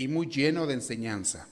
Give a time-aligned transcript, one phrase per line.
[0.00, 1.46] y muy lleno de enseñanza.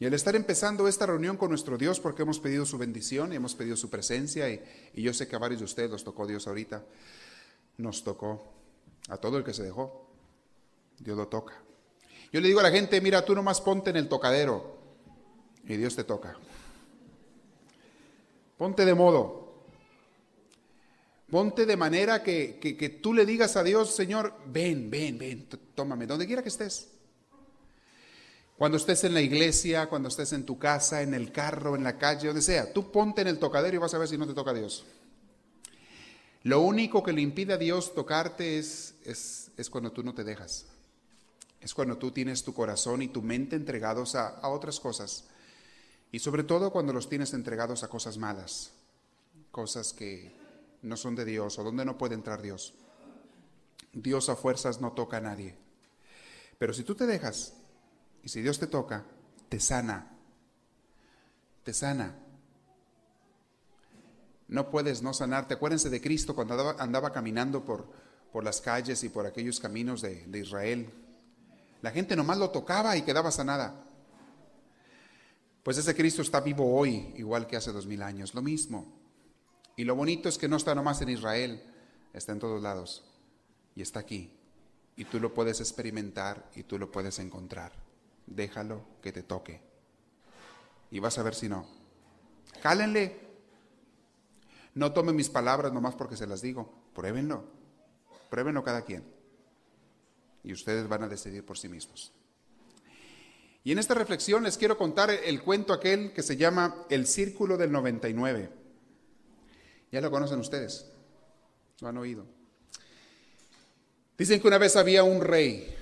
[0.00, 3.36] Y al estar empezando esta reunión con nuestro Dios, porque hemos pedido su bendición, y
[3.36, 4.60] hemos pedido su presencia, y,
[5.00, 6.82] yo sé que a varios de ustedes los tocó Dios ahorita,
[7.76, 8.52] nos tocó
[9.10, 10.10] a todo el que se dejó,
[10.98, 11.54] Dios lo toca.
[12.32, 14.76] Yo le digo a la gente, mira, tú nomás ponte en el tocadero,
[15.62, 16.36] y Dios te toca.
[18.56, 19.47] Ponte de modo,
[21.30, 26.06] Ponte de manera que, que, tú le digas a Dios, Señor, ven, ven, ven, tómame,
[26.06, 26.88] donde quiera que estés.
[28.56, 31.98] Cuando estés en la iglesia, cuando estés en tu casa, en el carro, en la
[31.98, 34.32] calle, donde sea, tú ponte en el tocadero y vas a ver si no te
[34.32, 34.86] toca Dios.
[36.44, 40.24] Lo único que le impide a Dios tocarte es, es, es cuando tú no te
[40.24, 40.64] dejas.
[41.60, 45.24] Es cuando tú tienes tu corazón y tu mente entregados a, a otras cosas.
[46.10, 48.70] Y sobre todo cuando los tienes entregados a cosas malas,
[49.50, 50.37] cosas que,
[50.82, 52.74] no son de Dios o donde no puede entrar Dios.
[53.92, 55.56] Dios a fuerzas no toca a nadie.
[56.58, 57.54] Pero si tú te dejas
[58.22, 59.04] y si Dios te toca,
[59.48, 60.10] te sana.
[61.62, 62.16] Te sana.
[64.48, 65.54] No puedes no sanarte.
[65.54, 67.86] Acuérdense de Cristo cuando andaba, caminando por,
[68.32, 70.90] por, las calles y por aquellos caminos de, de Israel.
[71.82, 73.84] La gente nomás lo tocaba y quedaba sanada.
[75.62, 78.34] Pues ese Cristo está vivo hoy, igual que hace dos mil años.
[78.34, 78.97] Lo mismo.
[79.78, 81.62] Y lo bonito es que no está nomás en Israel,
[82.12, 83.04] está en todos lados.
[83.76, 84.28] Y está aquí.
[84.96, 87.70] Y tú lo puedes experimentar y tú lo puedes encontrar.
[88.26, 89.60] Déjalo que te toque.
[90.90, 91.64] Y vas a ver si no.
[92.60, 93.20] Cálenle.
[94.74, 96.82] No tomen mis palabras nomás porque se las digo.
[96.92, 97.44] Pruébenlo.
[98.30, 99.04] Pruébenlo cada quien.
[100.42, 102.12] Y ustedes van a decidir por sí mismos.
[103.62, 107.56] Y en esta reflexión les quiero contar el cuento aquel que se llama El Círculo
[107.56, 108.57] del 99.
[109.90, 110.90] Ya lo conocen ustedes,
[111.80, 112.26] lo han oído.
[114.16, 115.74] Dicen que una vez había un rey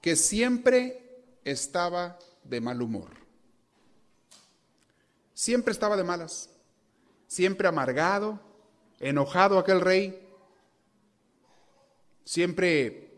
[0.00, 3.10] que siempre estaba de mal humor.
[5.34, 6.50] Siempre estaba de malas,
[7.26, 8.40] siempre amargado,
[9.00, 10.26] enojado aquel rey,
[12.24, 13.12] siempre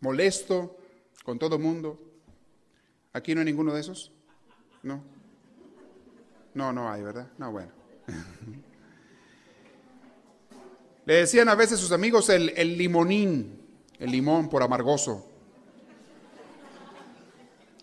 [0.00, 0.76] molesto
[1.24, 1.98] con todo mundo.
[3.12, 4.12] ¿Aquí no hay ninguno de esos?
[4.82, 5.02] No.
[6.52, 7.28] No, no hay, ¿verdad?
[7.38, 7.83] No, bueno.
[11.06, 13.60] Le decían a veces sus amigos el, limonín,
[13.98, 15.30] el limón por amargoso.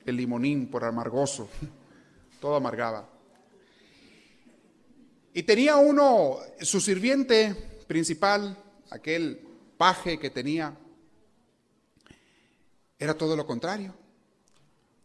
[0.06, 1.48] El limonín por amargoso.
[2.40, 3.08] Todo amargaba.
[5.34, 7.56] Y tenía uno, su sirviente
[7.88, 8.58] principal,
[8.90, 9.40] aquel
[9.78, 10.76] paje que tenía,
[12.98, 13.94] era todo lo contrario.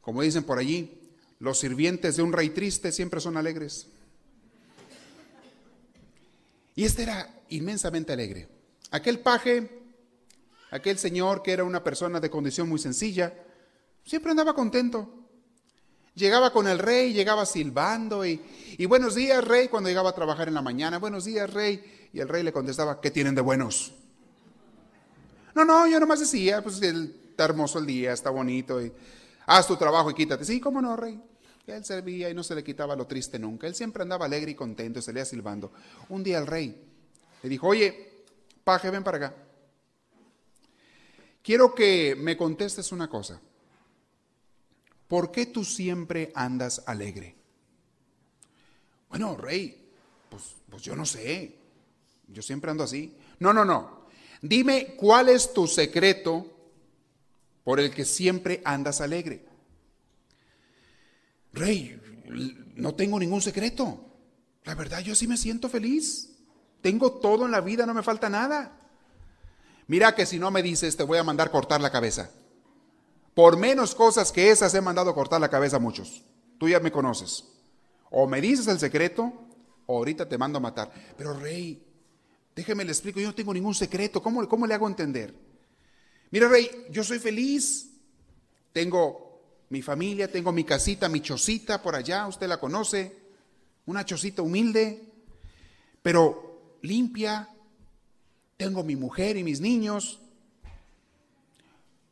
[0.00, 0.98] Como dicen por allí,
[1.38, 3.88] los sirvientes de un rey triste siempre son alegres.
[6.76, 8.46] Y este era inmensamente alegre.
[8.90, 9.82] Aquel paje,
[10.70, 13.32] aquel señor que era una persona de condición muy sencilla,
[14.04, 15.10] siempre andaba contento.
[16.14, 18.40] Llegaba con el rey, llegaba silbando y,
[18.86, 22.10] buenos días, rey, cuando llegaba a trabajar en la mañana, buenos días, rey.
[22.12, 23.92] Y el rey le contestaba, ¿qué tienen de buenos?
[25.54, 28.92] No, no, yo nomás decía, pues está hermoso el día, está bonito, y
[29.46, 30.44] haz tu trabajo y quítate.
[30.44, 31.22] Sí, cómo no, rey.
[31.66, 33.66] Él servía y no se le quitaba lo triste nunca.
[33.66, 35.72] Él siempre andaba alegre y contento y salía silbando.
[36.08, 36.80] Un día el rey
[37.42, 38.24] le dijo, oye,
[38.62, 39.34] paje, ven para acá.
[41.42, 43.40] Quiero que me contestes una cosa.
[45.08, 47.36] ¿Por qué tú siempre andas alegre?
[49.08, 49.90] Bueno, rey,
[50.28, 51.56] pues, pues yo no sé.
[52.28, 53.16] Yo siempre ando así.
[53.38, 54.06] No, no, no.
[54.42, 56.52] Dime cuál es tu secreto
[57.64, 59.44] por el que siempre andas alegre.
[61.56, 61.98] Rey,
[62.74, 63.98] no tengo ningún secreto.
[64.64, 66.36] La verdad, yo sí me siento feliz.
[66.82, 68.78] Tengo todo en la vida, no me falta nada.
[69.86, 72.30] Mira que si no me dices, te voy a mandar cortar la cabeza.
[73.34, 76.22] Por menos cosas que esas he mandado cortar la cabeza a muchos.
[76.58, 77.44] Tú ya me conoces.
[78.10, 79.32] O me dices el secreto,
[79.86, 80.92] o ahorita te mando a matar.
[81.16, 81.82] Pero rey,
[82.54, 84.22] déjeme le explico, yo no tengo ningún secreto.
[84.22, 85.34] ¿Cómo, cómo le hago entender?
[86.30, 87.92] Mira, rey, yo soy feliz.
[88.72, 89.25] Tengo
[89.68, 93.16] mi familia, tengo mi casita, mi chocita por allá, usted la conoce,
[93.86, 95.12] una chocita humilde,
[96.02, 97.48] pero limpia.
[98.56, 100.20] Tengo mi mujer y mis niños.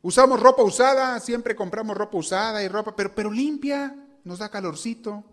[0.01, 5.23] Usamos ropa usada, siempre compramos ropa usada y ropa, pero, pero limpia, nos da calorcito,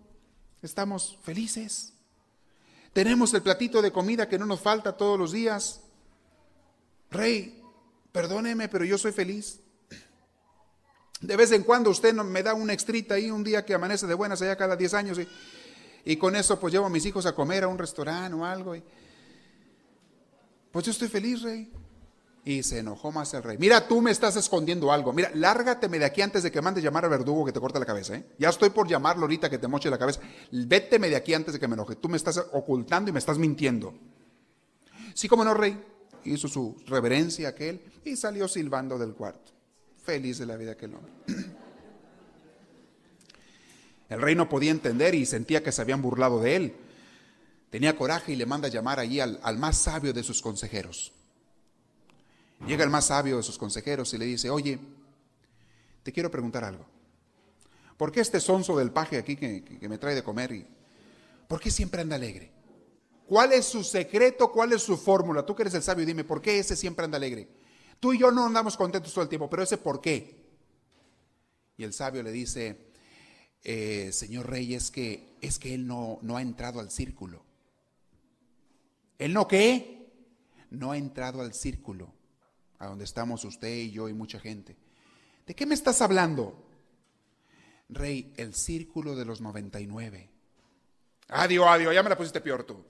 [0.63, 1.93] estamos felices.
[2.93, 5.81] Tenemos el platito de comida que no nos falta todos los días.
[7.11, 7.63] Rey,
[8.13, 9.62] perdóneme, pero yo soy feliz.
[11.23, 14.15] De vez en cuando usted me da una extrita ahí un día que amanece de
[14.15, 15.21] buenas allá cada 10 años
[16.05, 18.75] y, con eso pues llevo a mis hijos a comer a un restaurante o algo.
[18.75, 18.83] Y,
[20.73, 21.71] pues yo estoy feliz, rey.
[22.45, 23.57] Y se enojó más el rey.
[23.57, 25.13] Mira, tú me estás escondiendo algo.
[25.13, 27.87] Mira, lárgateme de aquí antes de que mandes llamar al verdugo que te corte la
[27.87, 28.17] cabeza.
[28.17, 28.27] ¿eh?
[28.37, 30.19] Ya estoy por llamarlo ahorita que te moche la cabeza.
[30.51, 31.95] Véteme de aquí antes de que me enoje.
[31.95, 33.95] Tú me estás ocultando y me estás mintiendo.
[35.15, 35.81] Sí, como no, rey.
[36.25, 39.53] Hizo su reverencia aquel y salió silbando del cuarto.
[40.03, 41.13] Feliz de la vida aquel hombre.
[44.09, 46.75] El rey no podía entender y sentía que se habían burlado de él.
[47.71, 51.13] Tenía coraje y le manda llamar allí al, más sabio de sus consejeros.
[52.67, 54.79] Llega el más sabio de sus consejeros y le dice, oye,
[56.03, 56.85] te quiero preguntar algo.
[57.97, 60.67] ¿Por qué este sonso del paje aquí que, me trae de comer y
[61.49, 62.51] por qué siempre anda alegre?
[63.27, 64.53] ¿Cuál es su secreto?
[64.53, 65.47] ¿Cuál es su fórmula?
[65.47, 67.49] Tú que eres el sabio, dime, ¿por qué ese siempre anda alegre?
[68.03, 70.35] Tú y yo no andamos contentos todo el tiempo, pero ese por qué.
[71.77, 72.91] Y el sabio le dice,
[73.63, 77.45] eh, señor rey, es que, es que él no, no ha entrado al círculo.
[79.21, 80.11] ¿Él no qué?
[80.71, 82.13] No ha entrado al círculo
[82.81, 84.77] a donde estamos usted y yo y mucha gente.
[85.47, 86.61] ¿De qué me estás hablando?
[87.89, 90.29] Rey, el círculo de los 99.
[91.29, 92.85] Adiós, adiós, ya me la pusiste peor tú.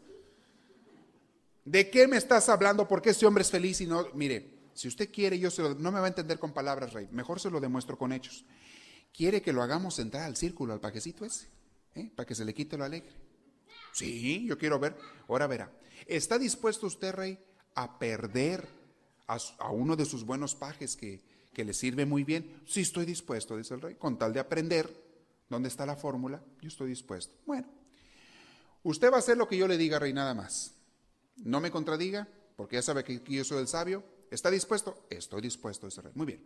[1.67, 2.88] ¿De qué me estás hablando?
[2.88, 4.06] ¿Por qué ese hombre es feliz y no?
[4.15, 7.09] Mire, si usted quiere, yo no me va a entender con palabras, Rey.
[7.11, 8.45] Mejor se lo demuestro con hechos.
[9.13, 11.49] ¿Quiere que lo hagamos entrar al círculo, al paquecito ese?
[11.95, 12.11] ¿Eh?
[12.15, 13.13] Para que se le quite lo alegre.
[13.93, 14.97] Sí, yo quiero ver.
[15.29, 15.73] Ahora verá.
[16.07, 17.39] ¿Está dispuesto usted, Rey,
[17.75, 18.67] a perder
[19.27, 21.23] a, uno de sus buenos pajes que,
[21.53, 24.91] que le sirve muy bien, sí estoy dispuesto, dice el rey, con tal de aprender
[25.49, 27.35] dónde está la fórmula, yo estoy dispuesto.
[27.47, 27.69] Bueno,
[28.83, 30.75] usted va a hacer lo que yo le diga, rey, nada más.
[31.37, 34.05] No me contradiga, porque ya sabe que yo soy el sabio.
[34.32, 35.06] ¿Está dispuesto?
[35.11, 36.12] Estoy dispuesto, dice el rey.
[36.17, 36.40] Muy bien.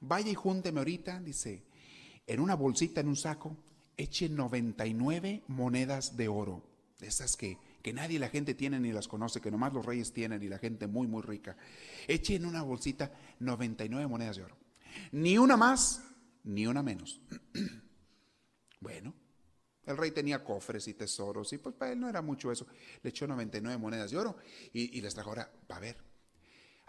[0.00, 1.64] Vaya y júnteme ahorita, dice,
[2.26, 3.56] en una bolsita, en un saco,
[3.96, 6.62] eche 99 monedas de oro,
[7.00, 10.12] de esas que que nadie la gente tiene ni las conoce, que nomás los reyes
[10.12, 11.56] tienen y la gente muy, muy rica.
[12.06, 14.56] Eche en una bolsita 99 monedas de oro.
[15.12, 16.02] Ni una más,
[16.44, 17.20] ni una menos.
[18.80, 19.14] bueno,
[19.86, 22.66] el rey tenía cofres y tesoros y pues para él no era mucho eso.
[23.02, 24.36] Le echó 99 monedas de oro
[24.72, 25.96] y, y les trajo ahora, va a ver,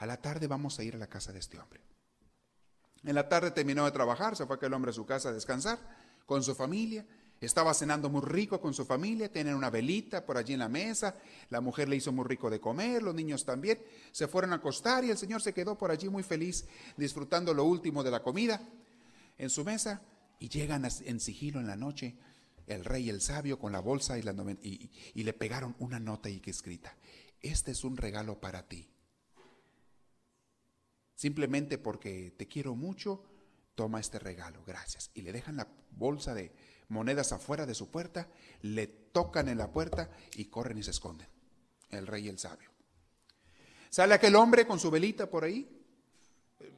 [0.01, 1.79] a la tarde vamos a ir a la casa de este hombre.
[3.03, 5.79] En la tarde terminó de trabajar, se fue aquel hombre a su casa a descansar
[6.25, 7.05] con su familia
[7.41, 11.15] estaba cenando muy rico con su familia, tenían una velita por allí en la mesa,
[11.49, 13.79] la mujer le hizo muy rico de comer, los niños también,
[14.11, 16.65] se fueron a acostar y el Señor se quedó por allí muy feliz
[16.97, 18.61] disfrutando lo último de la comida
[19.39, 20.03] en su mesa
[20.39, 22.15] y llegan en sigilo en la noche
[22.67, 26.29] el rey y el sabio con la bolsa y, la, y le pegaron una nota
[26.29, 26.95] y que escrita,
[27.41, 28.90] este es un regalo para ti.
[31.21, 33.23] Simplemente porque te quiero mucho,
[33.75, 35.11] toma este regalo, gracias.
[35.13, 36.51] Y le dejan la bolsa de,
[36.87, 38.27] monedas afuera de su puerta,
[38.63, 41.27] le tocan en la puerta y corren y se esconden.
[41.91, 42.71] El rey y el sabio.
[43.91, 45.69] Sale aquel hombre con su velita por ahí,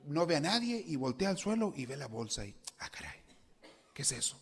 [0.08, 3.22] no ve a nadie y voltea al suelo y ve la bolsa y, ah, caray,
[3.94, 4.38] ¿qué es eso?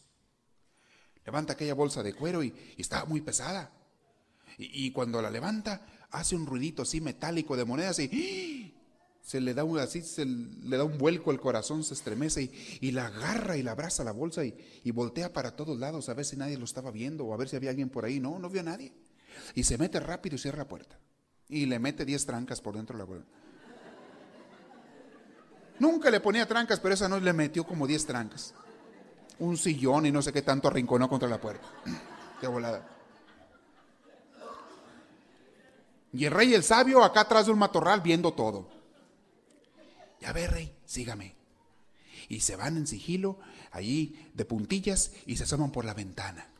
[1.28, 3.72] Levanta aquella bolsa de cuero y, está muy pesada.
[4.58, 8.81] Y, cuando la levanta, hace un ruidito así metálico de monedas y
[9.24, 12.52] se le da un, así, se le da un vuelco el corazón, se estremece
[12.82, 16.26] y, la agarra y la abraza la bolsa y, voltea para todos lados a ver
[16.26, 18.20] si nadie lo estaba viendo o a ver si había alguien por ahí.
[18.20, 18.94] No, no vio a nadie.
[19.56, 21.00] Y se mete rápido y cierra la puerta.
[21.48, 23.28] Y le mete 10 trancas por dentro de la puerta.
[25.80, 28.54] Nunca le ponía trancas, pero esa noche le metió como 10 trancas.
[29.40, 31.68] Un sillón y no sé qué tanto arrinconó contra la puerta.
[32.42, 32.88] Qué volada.
[36.14, 38.81] Y el rey y el sabio acá atrás de un matorral viendo todo.
[40.22, 41.36] Ya ve, rey, sígame.
[42.30, 43.40] Y se van en sigilo,
[43.72, 46.52] allí de puntillas, y se asoman por la ventana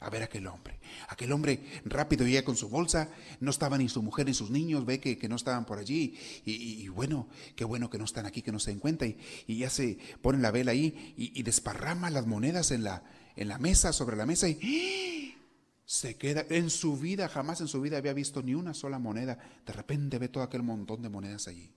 [0.00, 0.80] a ver a aquel hombre.
[1.08, 4.86] Aquel hombre rápido llega con su bolsa, no estaba ni su mujer ni sus niños,
[4.86, 6.18] ve que, no estaban por allí.
[6.44, 9.06] Y, bueno, qué bueno que no están aquí, que no se den cuenta.
[9.06, 9.16] Y,
[9.46, 13.04] ya se pone la vela ahí y, desparrama las monedas en la,
[13.36, 15.38] en la mesa, sobre la mesa, y ¡ah!
[15.84, 16.46] se queda.
[16.48, 19.38] En su vida, jamás en su vida había visto ni una sola moneda.
[19.66, 21.70] De repente ve todo aquel montón de monedas allí.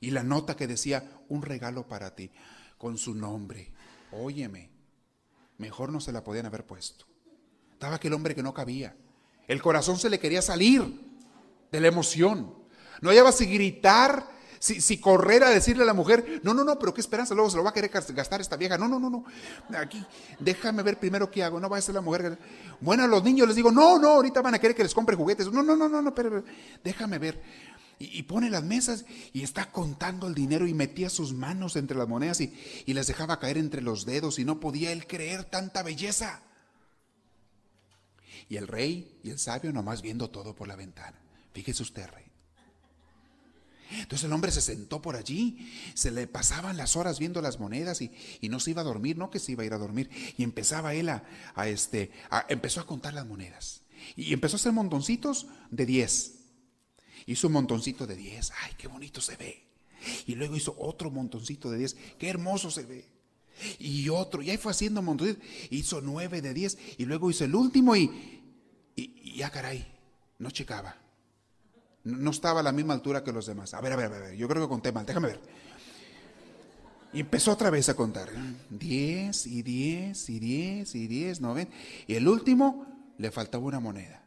[0.00, 2.30] Y la nota que decía, un regalo para ti,
[2.76, 3.72] con su nombre.
[4.12, 4.70] Óyeme,
[5.58, 7.06] mejor no se la podían haber puesto.
[7.72, 8.96] Estaba aquel hombre que no cabía.
[9.46, 11.00] El corazón se le quería salir
[11.70, 12.54] de la emoción.
[13.00, 16.92] No hallaba si gritar, Si, correr a decirle a la mujer, no, no, no, pero
[16.92, 18.76] qué esperanza, luego se lo va a querer gastar esta vieja.
[18.76, 19.24] No, no, no, no.
[19.78, 20.04] Aquí,
[20.40, 21.60] déjame ver primero qué hago.
[21.60, 22.36] No va a ser la mujer.
[22.80, 25.14] Bueno, a los niños les digo, no, no, ahorita van a querer que les compre
[25.14, 25.52] juguetes.
[25.52, 26.42] No, no, no, no, no, pero
[26.82, 27.40] déjame ver.
[28.00, 32.06] Y, pone las mesas y está contando el dinero y metía sus manos entre las
[32.06, 32.54] monedas y,
[32.86, 36.42] y las dejaba caer entre los dedos y no podía él creer tanta belleza.
[38.48, 41.18] Y el rey y el sabio nomás viendo todo por la ventana.
[41.52, 42.28] Fíjese usted, rey.
[43.90, 48.02] Entonces el hombre se sentó por allí, se le pasaban las horas viendo las monedas
[48.02, 48.10] y,
[48.48, 50.10] no se iba a dormir, no que se iba a ir a dormir.
[50.36, 51.24] Y empezaba él a,
[51.66, 52.10] este,
[52.48, 53.82] empezó a contar las monedas.
[54.14, 56.37] Y empezó a hacer montoncitos de 10.
[57.28, 58.52] Hizo un montoncito de 10.
[58.64, 59.62] Ay, qué bonito se ve.
[60.26, 61.96] Y luego hizo otro montoncito de 10.
[62.18, 63.04] Qué hermoso se ve.
[63.78, 64.40] Y otro.
[64.40, 65.44] Y ahí fue haciendo montoncitos.
[65.68, 66.78] Hizo 9 de 10.
[66.96, 68.10] Y luego hizo el último y,
[68.96, 69.86] y, ya caray,
[70.38, 70.96] no checaba.
[72.02, 73.74] No estaba a la misma altura que los demás.
[73.74, 75.40] A ver, a ver, a ver, yo creo que conté mal, déjame ver.
[77.12, 78.30] Y empezó otra vez a contar.
[78.70, 81.68] Diez y diez y diez y diez, no ven.
[82.06, 82.86] Y el último
[83.18, 84.24] le faltaba una moneda.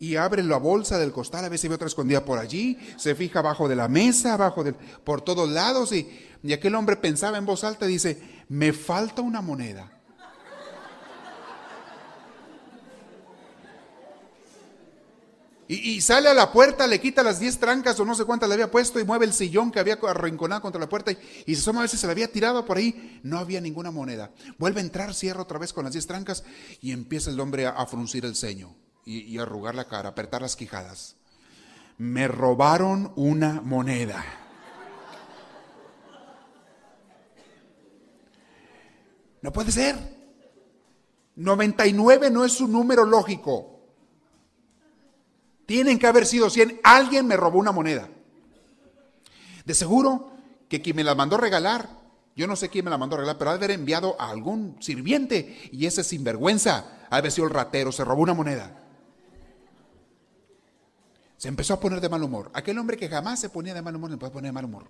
[0.00, 3.14] Y abre la bolsa del costal, a ver si ve otra escondida por allí, se
[3.14, 6.08] fija abajo de la mesa, abajo del, por todos lados, y,
[6.42, 10.00] y aquel hombre pensaba en voz alta y dice, me falta una moneda.
[15.72, 18.54] Y, sale a la puerta, le quita las 10 trancas o no sé cuántas le
[18.54, 21.78] había puesto y mueve el sillón que había arrinconado contra la puerta y, se asoma
[21.78, 23.20] a ver si se le había tirado por ahí.
[23.22, 24.32] No había ninguna moneda.
[24.58, 26.42] Vuelve a entrar, cierra otra vez con las 10 trancas
[26.80, 28.74] y empieza el hombre a, fruncir el ceño
[29.10, 31.16] y, arrugar la cara, apretar las quijadas.
[31.98, 34.24] Me robaron una moneda.
[39.42, 39.96] No puede ser.
[41.34, 43.80] 99 no es un número lógico.
[45.66, 46.80] Tienen que haber sido 100.
[46.84, 48.08] Alguien me robó una moneda.
[49.64, 50.32] De seguro
[50.68, 51.88] que quien me la mandó regalar,
[52.36, 54.76] yo no sé quién me la mandó regalar, pero ha de haber enviado a algún
[54.80, 58.79] sirviente y ese sinvergüenza ha de haber sido el ratero, se robó una moneda.
[61.40, 62.50] Se empezó a poner de mal humor.
[62.52, 64.88] Aquel hombre que jamás se ponía de mal humor, le puede poner de mal humor,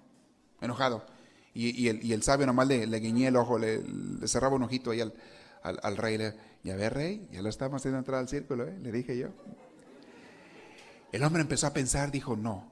[0.61, 1.07] enojado.
[1.54, 3.80] Y, el, sabio nomás le, le guiñé el ojo, le,
[4.26, 6.19] cerraba un ojito ahí al, rey.
[6.19, 8.76] Le, y a ver, rey, ya lo estamos haciendo entrar al círculo, ¿eh?
[8.83, 9.28] le dije yo.
[11.12, 12.69] El hombre empezó a pensar, dijo, no,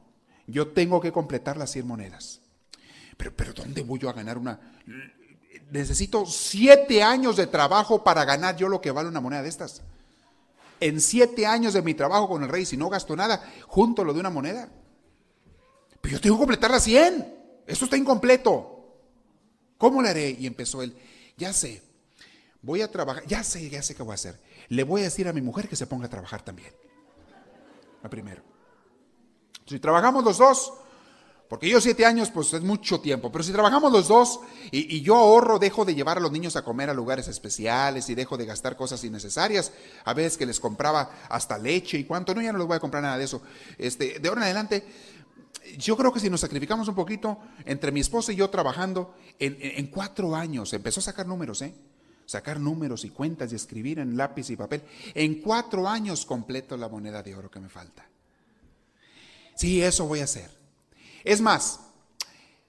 [0.49, 2.41] yo tengo que completar las 100 monedas.
[3.17, 4.59] Pero, pero ¿dónde voy yo a ganar una?
[5.71, 9.83] Necesito siete años de trabajo para ganar yo lo que vale una moneda de estas.
[10.81, 14.15] En siete años de mi trabajo con el rey, si no gasto nada, junto lo
[14.15, 14.69] de una moneda.
[16.01, 17.35] Pero yo tengo que completar las 100.
[17.67, 18.75] Esto está incompleto.
[19.77, 20.31] ¿Cómo le haré?
[20.31, 20.97] Y empezó él,
[21.37, 21.83] ya sé,
[22.63, 24.41] voy a trabajar, ya sé, ya sé qué voy a hacer.
[24.69, 26.73] Le voy a decir a mi mujer que se ponga a trabajar también
[28.03, 28.43] la primero.
[29.67, 30.73] Si trabajamos los dos,
[31.49, 34.40] porque yo siete años, pues es mucho tiempo, pero si trabajamos los dos
[34.71, 38.14] y, yo ahorro, dejo de llevar a los niños a comer a lugares especiales y
[38.14, 39.73] dejo de gastar cosas innecesarias,
[40.05, 42.81] a veces que les compraba hasta leche y cuánto, no, ya no les voy a
[42.81, 43.40] comprar nada de eso.
[43.78, 44.87] Este, de ahora en adelante,
[45.78, 49.57] yo creo que si nos sacrificamos un poquito, entre mi esposa y yo trabajando, en,
[49.59, 51.75] en cuatro años, empezó a sacar números, ¿eh?
[52.26, 54.83] sacar números y cuentas y escribir en lápiz y papel.
[55.14, 58.07] En cuatro años completo la moneda de oro que me falta.
[59.57, 60.58] Sí, eso voy a hacer.
[61.25, 61.81] Es más,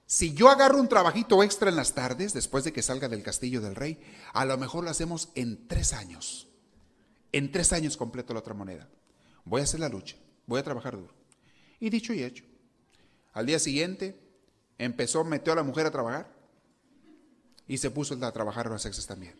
[0.06, 3.60] si yo agarro un trabajito extra en las tardes, después de que salga del castillo
[3.60, 4.00] del rey,
[4.32, 6.48] a lo mejor lo hacemos en tres años.
[7.32, 8.88] En tres años completo la otra moneda.
[9.44, 10.16] Voy a hacer la lucha,
[10.46, 11.14] voy a trabajar duro.
[11.78, 12.44] Y dicho y hecho.
[13.32, 14.20] Al día siguiente
[14.78, 16.34] empezó, metió a la mujer a trabajar
[17.68, 19.34] y se puso a trabajar horas extras también.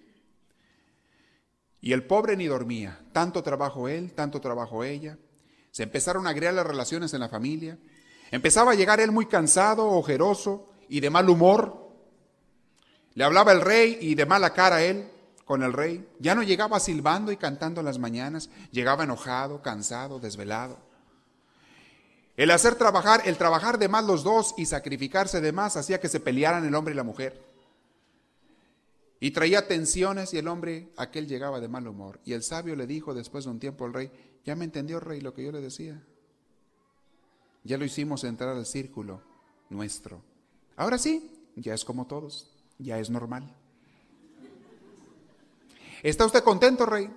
[1.81, 3.01] Y el pobre ni dormía.
[3.13, 5.19] Tanto trabajo él, tanto trabajo ella.
[5.71, 7.79] Se empezaron a agregar las relaciones en la familia.
[8.31, 11.89] Empezaba a llegar él muy cansado, ojeroso y de mal humor.
[13.15, 15.11] Le hablaba el rey y de mala cara él
[15.45, 16.09] con el rey.
[16.21, 18.51] Ya no llegaba silbando y cantando en las mañanas.
[18.71, 20.79] Llegaba enojado, cansado, desvelado.
[22.37, 26.09] El hacer trabajar, el trabajar de más los dos y sacrificarse de más hacía que
[26.09, 27.45] se pelearan el hombre y la mujer.
[29.19, 32.21] Y traía tensiones y el hombre, aquel llegaba de mal humor.
[32.25, 34.11] Y el sabio le dijo después de un tiempo al rey,
[34.45, 36.03] ya me entendió rey lo que yo le decía.
[37.65, 39.23] Ya lo hicimos entrar al círculo
[39.69, 40.23] nuestro.
[40.77, 43.55] Ahora sí, ya es como todos, ya es normal.
[46.03, 47.11] ¿Está usted contento, rey?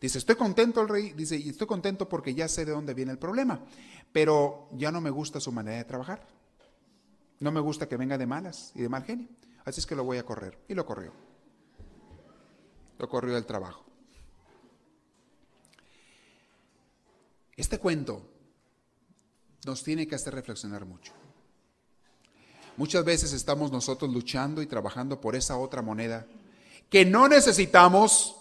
[0.00, 3.10] Dice, estoy contento el rey, dice, y estoy contento porque ya sé de dónde viene
[3.10, 3.64] el problema,
[4.12, 6.26] pero ya no me gusta su manera de trabajar.
[7.40, 9.28] No me gusta que venga de malas y de mal genio.
[9.64, 10.58] Así es que lo voy a correr.
[10.68, 11.12] Y lo corrió
[12.98, 13.84] lo corrió del trabajo.
[17.56, 18.22] Este cuento
[19.64, 21.12] nos tiene que hacer reflexionar mucho.
[22.76, 26.26] Muchas veces estamos nosotros luchando y trabajando por esa otra moneda
[26.88, 28.36] que no necesitamos,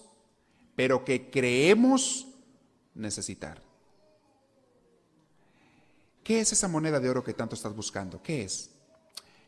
[0.76, 2.28] pero que creemos
[2.94, 3.62] necesitar.
[6.24, 8.22] ¿Qué es esa moneda de oro que tanto estás buscando?
[8.22, 8.70] ¿Qué es?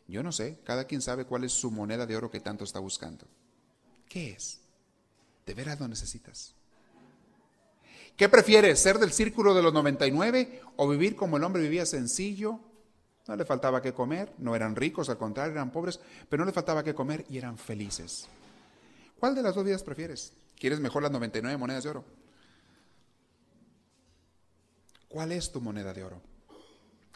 [0.08, 2.80] Yo no sé, cada quien sabe cuál es su moneda de oro que tanto está
[2.80, 3.26] buscando.
[4.08, 4.60] ¿Qué es?
[5.46, 6.54] ¿De veras lo necesitas?
[8.20, 12.60] ¿Qué prefieres, ser del círculo de los 99 o vivir como el hombre vivía sencillo?
[13.26, 15.98] No le faltaba que comer, no eran ricos, al contrario, eran pobres,
[16.28, 18.26] pero no le faltaba que comer y eran felices.
[19.18, 20.34] ¿Cuál de las dos vidas prefieres?
[20.58, 22.04] ¿Quieres mejor las 99 monedas de oro?
[25.08, 26.20] ¿Cuál es tu moneda de oro?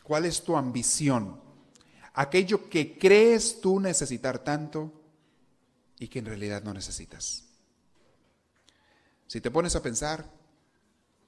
[0.05, 1.39] ¿Cuál es tu ambición?
[2.15, 4.91] Aquello que crees tú necesitar tanto
[5.99, 7.45] y que en realidad no necesitas.
[9.27, 10.34] Si te pones a pensar,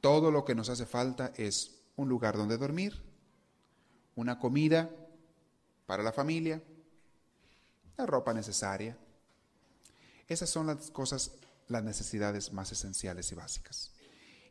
[0.01, 3.03] todo lo que nos hace falta es un lugar donde dormir,
[4.15, 4.91] una comida
[5.87, 6.63] para la familia,
[7.97, 8.97] la ropa necesaria,
[10.29, 11.33] esas son las cosas,
[11.69, 13.93] las necesidades más esenciales y básicas.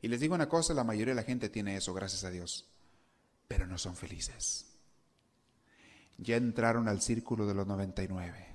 [0.01, 2.65] Y les digo una cosa, la mayoría de la gente tiene eso, gracias a Dios,
[3.47, 4.65] pero no son felices.
[6.17, 8.47] Ya entraron al círculo de los 99.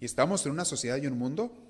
[0.00, 1.63] Y estamos en una sociedad y un mundo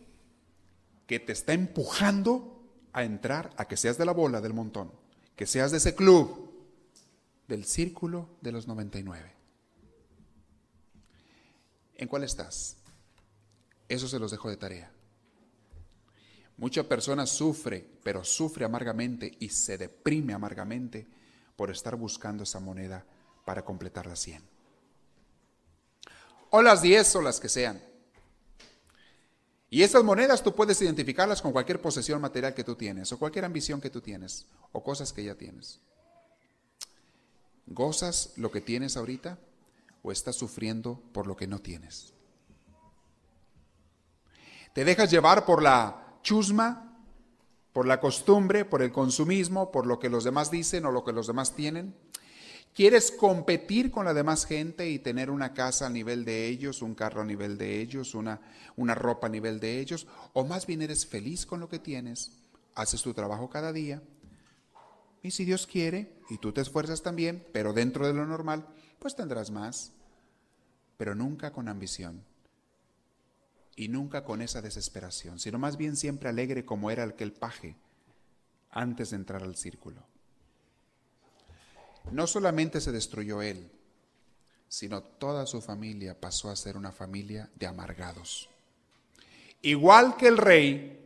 [1.06, 4.92] que te está empujando a entrar, a que seas de la bola del montón,
[5.37, 6.52] que seas de ese club,
[7.49, 9.32] del círculo de los 99.
[11.96, 12.76] ¿En cuál estás?
[13.88, 14.90] Eso se los dejo de tarea.
[16.56, 21.06] Mucha persona sufre, pero sufre amargamente y se deprime amargamente
[21.56, 23.04] por estar buscando esa moneda
[23.44, 24.42] para completar las 100.
[26.50, 27.82] O las 10 o las que sean.
[29.75, 33.45] Y esas monedas tú puedes identificarlas con cualquier posesión material que tú tienes, o cualquier
[33.45, 35.81] ambición que tú tienes, o cosas que ya tienes.
[37.66, 39.37] ¿Gozas lo que tienes ahorita?
[40.04, 42.15] o estás sufriendo por lo que no tienes?
[44.75, 46.97] ¿Te dejas llevar por la chusma,
[47.73, 51.13] por la costumbre, por el consumismo, por lo que los demás dicen o lo que
[51.13, 51.97] los demás tienen?
[52.75, 56.97] ¿Quieres competir con la demás gente y tener una casa a nivel de ellos, un
[56.97, 58.41] carro a nivel de ellos, una,
[58.75, 60.08] una ropa a nivel de ellos?
[60.32, 62.32] ¿O más bien eres feliz con lo que tienes?
[62.75, 64.02] Haces tu trabajo cada día.
[65.23, 68.67] Y si Dios quiere, y tú te esfuerzas también, pero dentro de lo normal,
[68.99, 69.93] pues tendrás más,
[70.97, 72.25] pero nunca con ambición
[73.76, 77.76] y nunca con esa desesperación, sino más bien siempre alegre como era aquel paje
[78.71, 80.04] antes de entrar al círculo.
[82.10, 83.71] No solamente se destruyó él,
[84.69, 88.49] sino toda su familia pasó a ser una familia de amargados.
[89.62, 91.00] Igual que el rey,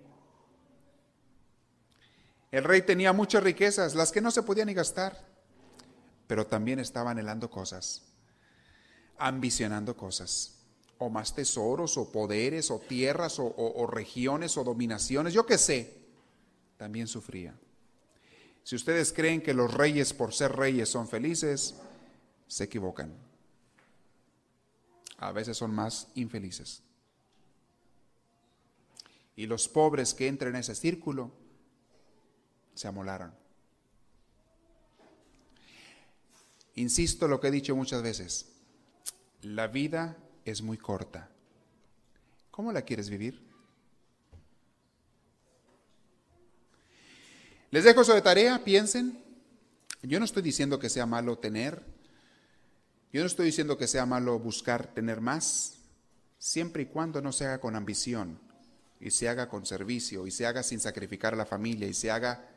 [2.50, 5.28] el rey tenía muchas riquezas, las que no se podían ni gastar
[6.28, 8.02] pero también estaba anhelando cosas,
[9.16, 10.58] ambicionando cosas,
[10.98, 15.96] o más tesoros, o poderes, o tierras, o, regiones, o dominaciones, yo qué sé,
[16.76, 17.54] también sufría.
[18.68, 21.74] Si ustedes creen que los reyes por ser reyes son felices,
[22.46, 23.16] se equivocan.
[25.16, 26.82] A veces son más infelices.
[29.36, 31.32] Y los pobres que entran en ese círculo
[32.74, 33.32] se amolaron.
[36.74, 38.52] Insisto lo que he dicho muchas veces,
[39.40, 41.30] la vida es muy corta.
[42.50, 43.47] ¿Cómo la quieres vivir?
[47.70, 49.22] Les dejo eso de tarea, piensen.
[50.02, 51.82] Yo no estoy diciendo que sea malo tener,
[53.12, 55.78] yo no estoy diciendo que sea malo buscar tener más,
[56.38, 58.38] siempre y cuando no se haga con ambición
[59.00, 62.10] y se haga con servicio y se haga sin sacrificar a la familia y se
[62.10, 62.48] haga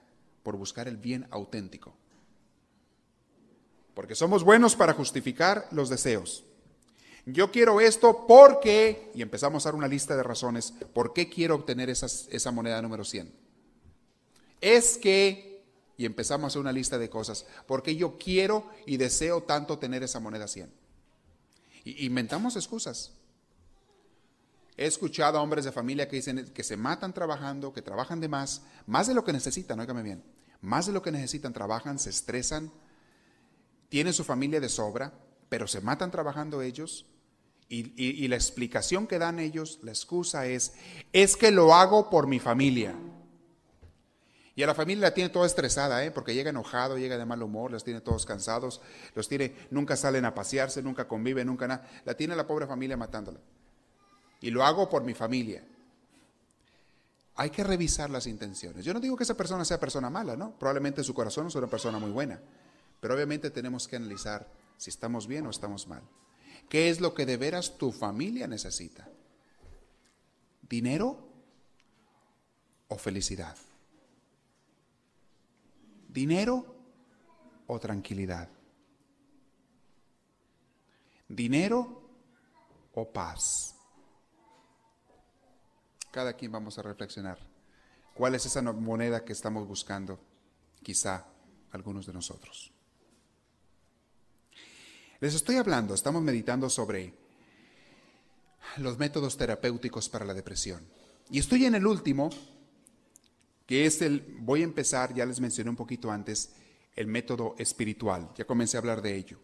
[0.43, 1.93] por buscar el bien auténtico.
[3.93, 6.43] Porque somos buenos para justificar los deseos.
[7.25, 11.55] Yo quiero esto porque, y empezamos a dar una lista de razones, ¿por qué quiero
[11.55, 13.40] obtener esa moneda número 100?
[14.61, 15.65] Es que,
[15.97, 20.03] y empezamos a hacer una lista de cosas, porque yo quiero y deseo tanto tener
[20.03, 20.71] esa moneda 100.
[21.83, 23.11] Y inventamos excusas.
[24.77, 28.27] He escuchado a hombres de familia que dicen que se matan trabajando, que trabajan de
[28.27, 30.23] más, más de lo que necesitan, óigame bien,
[30.61, 32.71] más de lo que necesitan, trabajan, se estresan,
[33.89, 35.13] tienen su familia de sobra,
[35.49, 37.05] pero se matan trabajando ellos.
[37.67, 40.73] Y, la explicación que dan ellos, la excusa es,
[41.13, 42.95] es que lo hago por mi familia.
[44.55, 46.11] Y a la familia la tiene toda estresada, ¿eh?
[46.11, 48.81] porque llega enojado, llega de mal humor, los tiene todos cansados,
[49.15, 51.87] los tiene, nunca salen a pasearse, nunca conviven, nunca nada.
[52.03, 53.39] La tiene la pobre familia matándola.
[54.41, 55.63] Y lo hago por mi familia.
[57.35, 58.83] Hay que revisar las intenciones.
[58.83, 60.51] Yo no digo que esa persona sea persona mala, ¿no?
[60.59, 62.39] Probablemente su corazón es una persona muy buena
[62.99, 66.01] Pero obviamente tenemos que analizar si estamos bien o estamos mal.
[66.67, 69.07] ¿Qué es lo que de veras tu familia necesita?
[70.61, 71.17] ¿Dinero
[72.89, 73.55] o felicidad?
[76.11, 76.65] ¿Dinero
[77.67, 78.49] o tranquilidad?
[81.29, 82.01] ¿Dinero
[82.93, 83.75] o paz?
[86.11, 87.39] Cada quien vamos a reflexionar.
[88.13, 90.19] ¿Cuál es esa moneda que estamos buscando?
[90.83, 91.25] Quizá
[91.71, 92.73] algunos de nosotros.
[95.21, 97.13] Les estoy hablando, estamos meditando sobre
[98.77, 100.85] los métodos terapéuticos para la depresión.
[101.29, 102.29] Y estoy en el último,
[103.65, 106.51] que es el, voy a empezar, ya les mencioné un poquito antes,
[106.95, 108.29] el método espiritual.
[108.35, 109.39] Ya comencé a hablar de ello.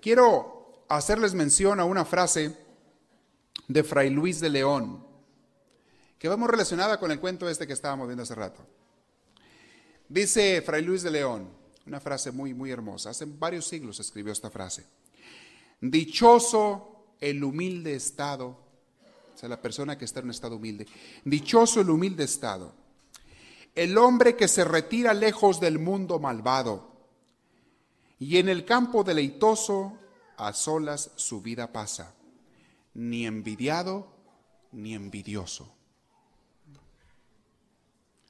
[0.00, 2.56] Quiero hacerles mención a una frase
[3.68, 5.04] de Fray Luis de León,
[6.18, 8.66] que vamos relacionada con el cuento este que estábamos viendo hace rato.
[10.08, 11.48] Dice Fray Luis de León,
[11.86, 14.84] una frase muy, muy hermosa, hace varios siglos escribió esta frase.
[15.80, 18.48] Dichoso el humilde estado,
[19.34, 20.86] o sea, la persona que está en un estado humilde,
[21.24, 22.74] dichoso el humilde estado,
[23.80, 26.92] el hombre que se retira lejos del mundo malvado
[28.18, 29.96] y en el campo deleitoso
[30.36, 32.14] a solas su vida pasa,
[32.92, 34.06] ni envidiado
[34.72, 35.74] ni envidioso.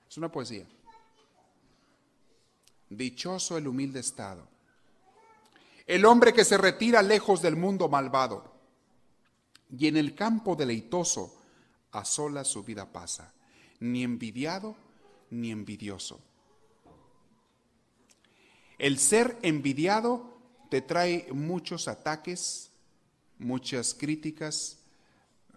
[0.08, 0.68] Es una poesía.
[2.88, 4.46] Dichoso el humilde estado.
[5.84, 8.54] El hombre que se retira lejos del mundo malvado
[9.76, 11.34] y en el campo deleitoso
[11.90, 13.34] a solas su vida pasa,
[13.80, 14.76] ni envidiado
[15.30, 16.20] ni envidioso.
[18.78, 20.38] El ser envidiado
[20.70, 22.70] te trae muchos ataques,
[23.38, 24.78] muchas críticas,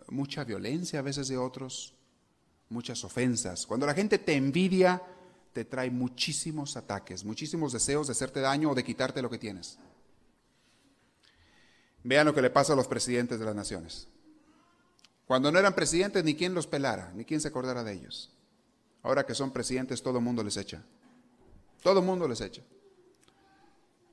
[0.10, 1.94] mucha violencia a veces de otros,
[2.70, 3.66] muchas ofensas.
[3.66, 5.02] Cuando la gente te envidia,
[5.54, 9.78] te trae muchísimos ataques, muchísimos deseos de hacerte daño o de quitarte lo que tienes.
[12.04, 14.08] Vean lo que le pasa a los presidentes de las naciones.
[15.26, 18.32] Cuando no eran presidentes, ni quien los pelara, ni quien se acordara de ellos.
[19.04, 20.82] Ahora que son presidentes, todo el mundo les echa.
[21.82, 22.62] Todo el mundo les echa.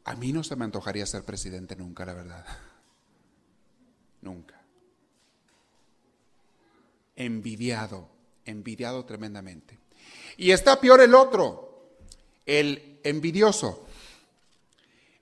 [0.05, 2.47] A mí no se me antojaría ser presidente nunca, la verdad.
[4.23, 4.61] Nunca.
[7.17, 9.79] Envidiado envidiado tremendamente.
[10.37, 11.89] Y está peor el otro,
[12.47, 13.87] el envidioso.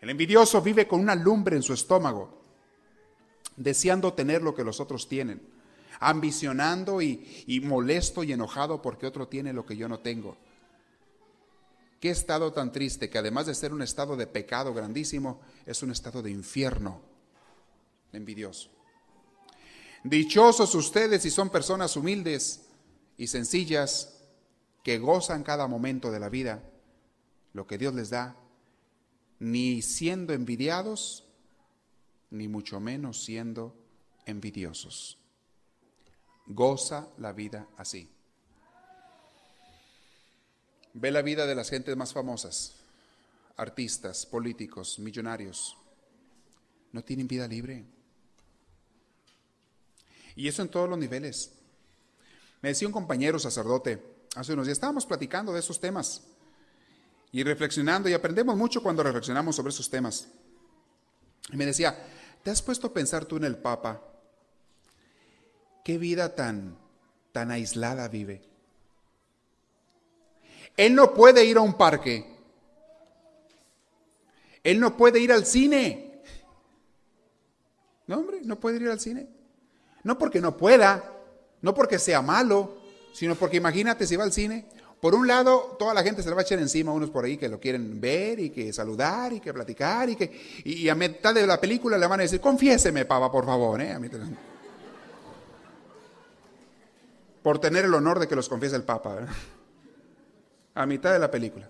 [0.00, 2.42] El envidioso vive con una lumbre en su estómago,
[3.56, 5.40] deseando tener lo que los otros tienen,
[6.00, 10.36] ambicionando y, molesto y enojado porque otro tiene lo que yo no tengo.
[12.00, 15.90] Qué estado tan triste que además de ser un estado de pecado grandísimo, es un
[15.90, 17.00] estado de infierno
[18.12, 18.70] envidioso.
[20.04, 22.68] Dichosos ustedes si son personas humildes,
[23.18, 24.14] y sencillas
[24.84, 26.62] que gozan cada momento de la vida,
[27.52, 28.36] lo que Dios les da,
[29.40, 31.24] ni siendo envidiados,
[32.30, 33.74] ni mucho menos siendo
[34.24, 35.17] envidiosos.
[36.48, 38.08] Goza la vida así.
[40.94, 42.74] Ve la vida de las gentes más famosas,
[43.56, 45.76] artistas, políticos, millonarios.
[46.92, 47.84] No tienen vida libre.
[50.34, 51.52] Y eso en todos los niveles.
[52.62, 54.02] Me decía un compañero sacerdote
[54.34, 56.22] hace unos días, estábamos platicando de esos temas
[57.30, 60.28] y reflexionando, y aprendemos mucho cuando reflexionamos sobre esos temas.
[61.52, 61.96] Y me decía,
[62.42, 64.02] ¿te has puesto a pensar tú en el Papa?
[65.88, 66.76] ¿Qué vida tan,
[67.32, 68.42] tan aislada vive?
[70.76, 72.26] Él no puede ir a un parque.
[74.62, 76.20] Él no puede ir al cine.
[78.06, 79.28] No, hombre, no puede ir al cine.
[80.04, 81.10] No porque no pueda,
[81.62, 82.76] no porque sea malo,
[83.14, 84.66] sino porque imagínate si va al cine.
[85.00, 87.38] Por un lado, toda la gente se le va a echar encima, unos por ahí
[87.38, 91.32] que lo quieren ver y que saludar y que platicar y que y a mitad
[91.32, 93.96] de la película le van a decir, confiéseme, papa, por favor, ¿eh?
[97.48, 99.26] Por tener el honor de que los confiese el papa,
[100.74, 101.66] a mitad de la película.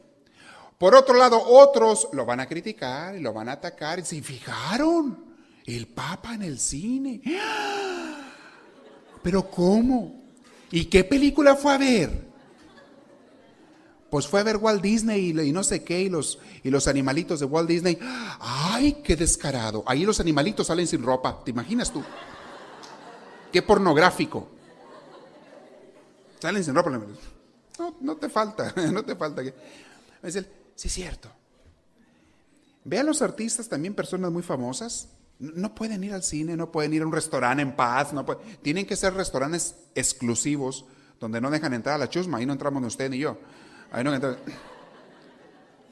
[0.76, 4.00] Por otro lado, otros lo van a criticar y lo van a atacar.
[4.00, 7.22] Y se fijaron, el papa en el cine.
[9.22, 10.20] ¿Pero cómo?
[10.72, 12.26] ¿Y qué película fue a ver?
[14.10, 17.38] Pues fue a ver Walt Disney y, no sé qué, y los, y los animalitos
[17.38, 18.00] de Walt Disney.
[18.40, 19.84] ¡Ay, qué descarado!
[19.86, 22.02] Ahí los animalitos salen sin ropa, ¿te imaginas tú?
[23.52, 24.57] ¡Qué pornográfico!
[26.40, 26.90] Salen sin ropa.
[26.90, 29.42] No, no te falta, no te falta.
[29.42, 29.54] que
[30.30, 30.38] sí,
[30.88, 31.30] es cierto.
[32.84, 36.94] Ve a los artistas, también personas muy famosas, no pueden ir al cine, no pueden
[36.94, 38.12] ir a un restaurante en paz,
[38.62, 40.86] tienen que ser restaurantes exclusivos
[41.20, 43.38] donde no dejan entrar a la chusma, ahí no entramos ni usted ni yo,
[43.92, 44.12] ahí no,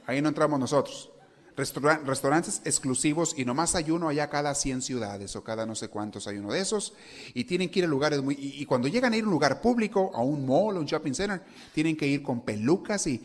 [0.05, 1.11] ahí no entramos nosotros.
[1.57, 6.27] Restaurantes exclusivos y nomás hay uno allá cada 100 ciudades o cada no sé cuántos
[6.27, 6.93] hay uno de esos
[7.33, 8.35] y tienen que ir a lugares muy...
[8.39, 11.13] Y, cuando llegan a ir a un lugar público, a un mall, a un shopping
[11.13, 11.41] center,
[11.73, 13.19] tienen que ir con pelucas y,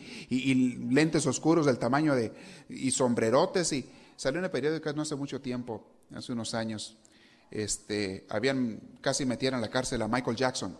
[0.89, 2.33] lentes oscuros del tamaño de...
[2.69, 3.85] y sombrerotes y...
[4.15, 6.95] Salió en el no hace mucho tiempo, hace unos años,
[7.49, 10.77] este, habían casi metieron en la cárcel a Michael Jackson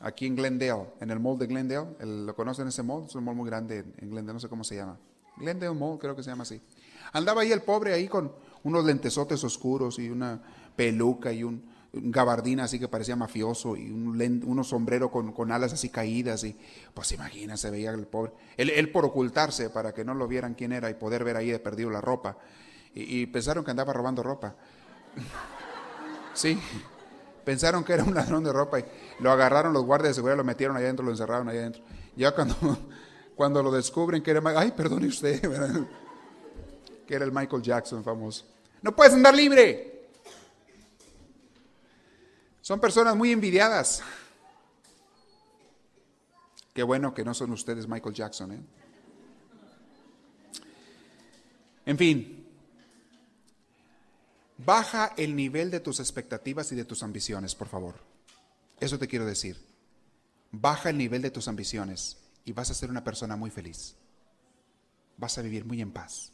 [0.00, 1.96] aquí en Glendale, en el mall de Glendale.
[2.00, 3.06] ¿Lo conocen ese mall?
[3.06, 4.98] Es un mall muy grande en Glendale, no sé cómo se llama.
[5.36, 6.60] Glendale Mall, creo que se llama así.
[7.14, 8.32] Andaba ahí el pobre ahí con
[8.64, 10.42] unos lentesotes oscuros y una
[10.76, 11.62] peluca y un,
[11.96, 16.56] gabardina así que parecía mafioso y un unos sombreros con, alas así caídas y
[16.92, 18.32] pues imagina, se veía el pobre.
[18.56, 21.58] Él, por ocultarse para que no lo vieran quién era y poder ver ahí de
[21.60, 22.36] perdido la ropa.
[22.96, 24.54] Y, pensaron que andaba robando ropa.
[26.34, 26.58] Sí,
[27.44, 28.84] pensaron que era un ladrón de ropa y
[29.20, 31.84] lo agarraron los guardias de seguridad, lo metieron allá adentro, lo encerraron allá adentro.
[32.16, 32.56] Ya cuando,
[33.36, 35.40] cuando lo descubren que era, ay, perdone usted,
[37.06, 38.44] que era el Michael Jackson famoso.
[38.82, 40.08] No puedes andar libre.
[42.60, 44.02] Son personas muy envidiadas.
[46.72, 48.52] Qué bueno que no son ustedes Michael Jackson.
[48.52, 48.60] ¿eh?
[51.86, 52.46] En fin,
[54.58, 57.94] baja el nivel de tus expectativas y de tus ambiciones, por favor.
[58.80, 59.56] Eso te quiero decir.
[60.50, 63.96] Baja el nivel de tus ambiciones y vas a ser una persona muy feliz.
[65.16, 66.33] Vas a vivir muy en paz.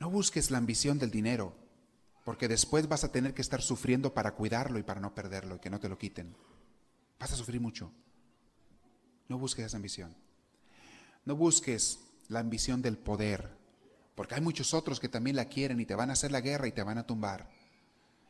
[0.00, 1.54] No busques la ambición del dinero,
[2.24, 5.58] porque después vas a tener que estar sufriendo para cuidarlo y para no perderlo y
[5.58, 6.34] que no te lo quiten.
[7.18, 7.92] Vas a sufrir mucho.
[9.28, 10.16] No busques esa ambición.
[11.26, 13.46] No busques la ambición del poder,
[14.14, 16.66] porque hay muchos otros que también la quieren y te van a hacer la guerra
[16.66, 17.50] y te van a tumbar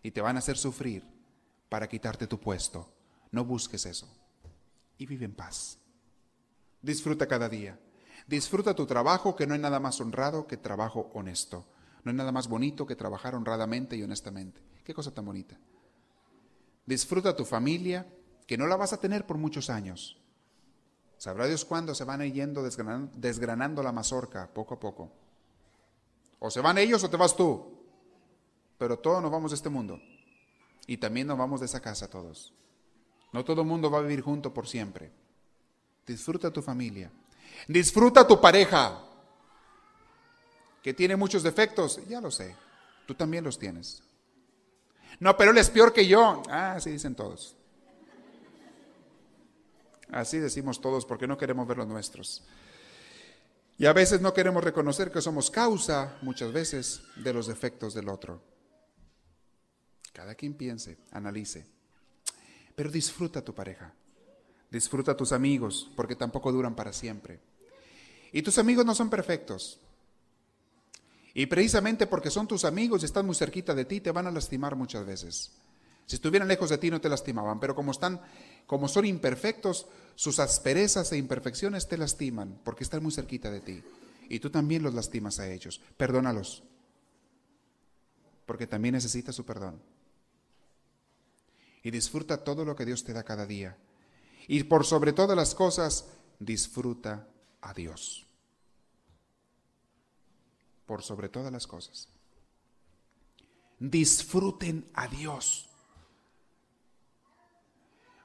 [0.02, 1.04] y te van a hacer sufrir
[1.68, 2.92] para quitarte tu puesto.
[3.30, 4.08] No busques eso
[4.98, 5.78] y vive en paz.
[6.82, 7.78] Disfruta cada día.
[8.30, 11.66] Disfruta tu trabajo, que no hay nada más honrado que trabajo honesto.
[12.04, 14.62] No hay nada más bonito que trabajar honradamente y honestamente.
[14.84, 15.58] Qué cosa tan bonita.
[16.86, 18.06] Disfruta tu familia,
[18.46, 20.16] que no la vas a tener por muchos años.
[21.18, 25.10] Sabrá Dios cuándo se van yendo desgranando, desgranando la mazorca, poco a poco.
[26.38, 27.80] O se van ellos o te vas tú.
[28.78, 29.98] Pero todos nos vamos de este mundo.
[30.86, 32.54] Y también nos vamos de esa casa todos.
[33.32, 35.10] No todo el mundo va a vivir junto por siempre.
[36.06, 37.10] Disfruta tu familia.
[37.68, 39.00] Disfruta tu pareja,
[40.82, 42.56] que tiene muchos defectos, ya lo sé,
[43.06, 44.02] tú también los tienes.
[45.18, 46.42] No, pero él es peor que yo.
[46.48, 47.54] Ah, así dicen todos.
[50.10, 52.42] Así decimos todos porque no queremos ver los nuestros.
[53.78, 58.08] Y a veces no queremos reconocer que somos causa, muchas veces, de los defectos del
[58.08, 58.42] otro.
[60.12, 61.66] Cada quien piense, analice.
[62.74, 63.94] Pero disfruta tu pareja.
[64.70, 67.40] Disfruta tus amigos, porque tampoco duran para siempre.
[68.32, 69.78] Y tus amigos no son perfectos.
[71.34, 74.30] Y precisamente porque son tus amigos y están muy cerquita de ti, te van a
[74.30, 75.50] lastimar muchas veces.
[76.06, 78.20] Si estuvieran lejos de ti no te lastimaban, pero como están,
[78.66, 83.82] como son imperfectos, sus asperezas e imperfecciones te lastiman porque están muy cerquita de ti.
[84.28, 85.80] Y tú también los lastimas a ellos.
[85.96, 86.64] Perdónalos.
[88.46, 89.80] Porque también necesitas su perdón.
[91.82, 93.76] Y disfruta todo lo que Dios te da cada día.
[94.48, 96.06] Y por sobre todas las cosas,
[96.40, 97.28] disfruta
[97.60, 98.26] a Dios.
[100.86, 102.08] Por sobre todas las cosas.
[103.78, 105.68] Disfruten a Dios.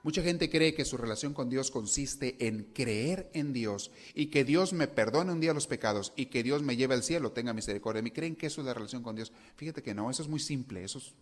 [0.04, 4.44] Mucha gente cree que su relación con Dios consiste en creer en Dios y que
[4.44, 7.54] Dios me perdone un día los pecados y que Dios me lleve al cielo, tenga
[7.54, 8.12] misericordia de mí.
[8.12, 9.32] ¿Creen que eso es la relación con Dios?
[9.56, 11.16] Fíjate que no, eso es muy simple, eso es,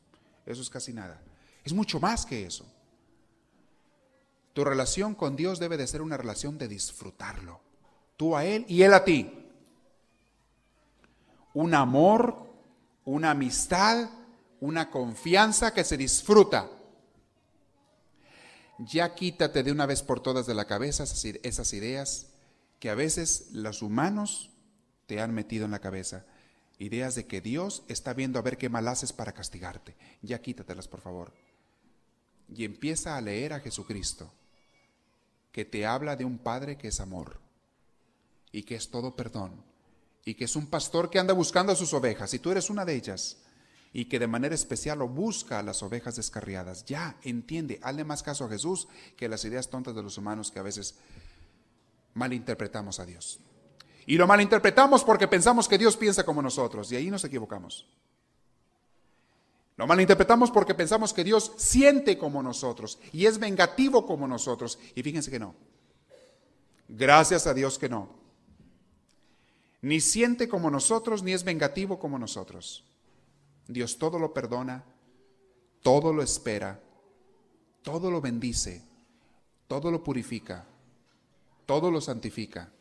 [0.46, 1.24] eso es casi nada.
[1.64, 2.66] Es mucho más que eso.
[4.52, 7.63] Tu relación con Dios debe de ser una relación de disfrutarlo
[8.18, 9.32] tú a Él y Él a ti.
[11.54, 12.48] Un amor,
[13.06, 14.10] una amistad,
[14.60, 16.70] una confianza que se disfruta.
[18.80, 22.28] Ya quítate de una vez por todas de la cabeza esas ideas
[22.80, 24.50] que a veces los humanos
[25.06, 26.26] te han metido en la cabeza.
[26.80, 29.96] Ideas de que Dios está viendo a ver qué mal haces para castigarte.
[30.22, 31.34] Ya quítatelas, por favor.
[32.50, 34.34] Y empieza a leer a Jesucristo,
[35.52, 37.43] que te habla de un Padre que es amor
[38.54, 39.62] y que es todo perdón
[40.26, 42.86] y que es un pastor que anda buscando a sus ovejas y tú eres una
[42.86, 43.38] de ellas
[43.92, 46.86] y que de manera especial lo busca a las ovejas descarriadas.
[46.86, 48.88] Ya, entiende, hazle más caso a Jesús
[49.18, 50.96] que las ideas tontas de los humanos que a veces
[52.14, 53.40] malinterpretamos a Dios.
[54.06, 57.86] Y lo malinterpretamos porque pensamos que Dios piensa como nosotros y ahí nos equivocamos.
[59.76, 64.80] Lo malinterpretamos porque pensamos que Dios siente como nosotros y es vengativo como nosotros.
[64.96, 65.56] Y fíjense que no.
[66.88, 68.23] Gracias a Dios que no.
[69.84, 72.86] Ni siente como nosotros, ni es vengativo como nosotros.
[73.68, 74.86] Dios todo lo perdona,
[75.82, 76.82] todo lo espera,
[77.82, 78.82] todo lo bendice,
[79.68, 80.66] todo lo purifica,
[81.66, 82.72] todo lo santifica.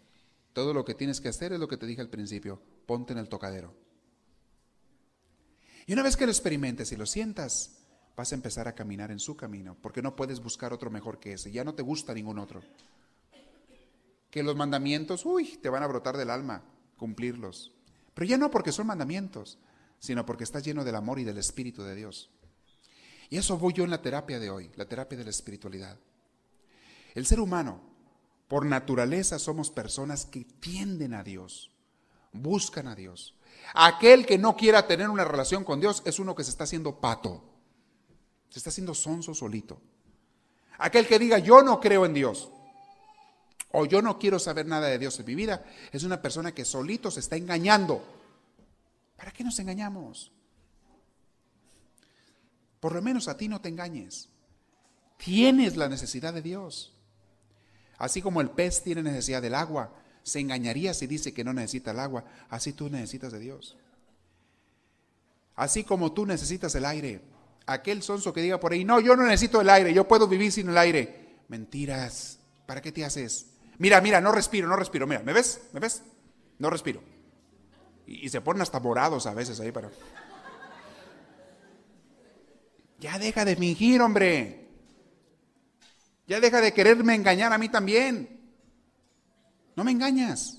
[0.52, 3.18] Todo lo que tienes que hacer es lo que te dije al principio, ponte en
[3.18, 3.74] el tocadero.
[5.86, 7.78] Y una vez que lo experimentes y lo sientas,
[8.14, 11.32] vas a empezar a caminar en su camino, porque no puedes buscar otro mejor que
[11.32, 12.62] ese, ya no te gusta ningún otro.
[14.30, 16.62] Que los mandamientos, uy, te van a brotar del alma
[17.02, 17.72] cumplirlos.
[18.14, 19.58] Pero ya no porque son mandamientos,
[19.98, 22.30] sino porque estás lleno del amor y del Espíritu de Dios.
[23.28, 25.98] Y eso voy yo en la terapia de hoy, la terapia de la espiritualidad.
[27.14, 27.80] El ser humano,
[28.46, 31.72] por naturaleza, somos personas que tienden a Dios,
[32.30, 33.34] buscan a Dios.
[33.74, 37.00] Aquel que no quiera tener una relación con Dios es uno que se está haciendo
[37.00, 37.42] pato,
[38.48, 39.80] se está haciendo sonso solito.
[40.78, 42.51] Aquel que diga yo no creo en Dios
[43.72, 46.64] o yo no quiero saber nada de Dios en mi vida es una persona que
[46.64, 48.04] solito se está engañando.
[49.16, 50.32] ¿Para qué nos engañamos?
[52.80, 54.28] Por lo menos a ti no te engañes.
[55.16, 56.92] Tienes la necesidad de Dios.
[57.98, 61.92] Así como el pez tiene necesidad del agua, se engañaría si dice que no necesita
[61.92, 63.76] el agua, así tú necesitas de Dios.
[65.54, 67.20] Así como tú necesitas el aire.
[67.66, 70.50] Aquel sonso que diga por ahí, no, yo no necesito el aire, yo puedo vivir
[70.50, 71.36] sin el aire.
[71.48, 72.38] Mentiras.
[72.66, 73.46] ¿Para qué te haces?
[73.78, 75.06] Mira, mira, no respiro, no respiro.
[75.06, 75.62] Mira, ¿me ves?
[75.72, 76.02] ¿Me ves?
[76.58, 77.02] No respiro.
[78.06, 79.90] Y, se ponen hasta morados a veces ahí para...
[82.98, 84.68] Ya deja de fingir, hombre.
[86.28, 88.40] Ya deja de quererme engañar a mí también.
[89.74, 90.58] No me engañas.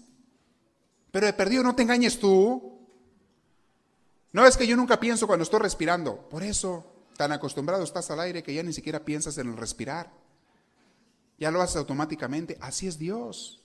[1.12, 2.74] Pero de perdido no te engañes tú.
[4.34, 6.28] No es que yo nunca pienso cuando estoy respirando.
[6.28, 10.12] Por eso, tan acostumbrado estás al aire que ya ni siquiera piensas en el respirar.
[11.38, 12.58] Ya lo haces automáticamente.
[12.62, 13.64] Así es Dios.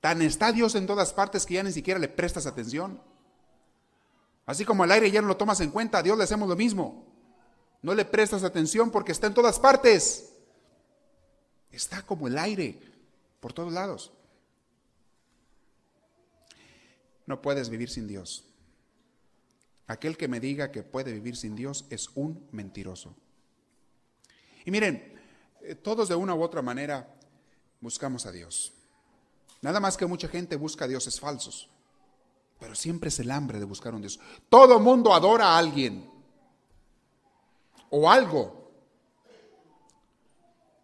[0.00, 3.00] Tan está Dios en todas partes que ya ni siquiera le prestas atención.
[4.46, 6.56] Así como el aire ya no lo tomas en cuenta, a Dios le hacemos lo
[6.56, 7.06] mismo.
[7.82, 10.32] No le prestas atención porque está en todas partes.
[11.70, 12.80] Está como el aire,
[13.38, 14.12] por todos lados.
[17.26, 18.44] No puedes vivir sin Dios.
[19.86, 23.14] Aquel que me diga que puede vivir sin Dios es un mentiroso.
[24.64, 25.09] Y miren,
[25.82, 27.14] todos de una u otra manera
[27.80, 28.72] buscamos a Dios.
[29.62, 31.68] Nada más que mucha gente busca a dioses falsos,
[32.58, 34.18] pero siempre es el hambre de buscar un Dios.
[34.48, 36.10] Todo mundo adora a alguien
[37.90, 38.70] o algo.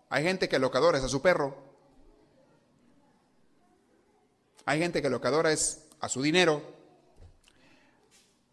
[0.09, 1.57] Hay gente que lo que adora es a su perro.
[4.67, 6.63] Hay gente que lo que adora es a su dinero.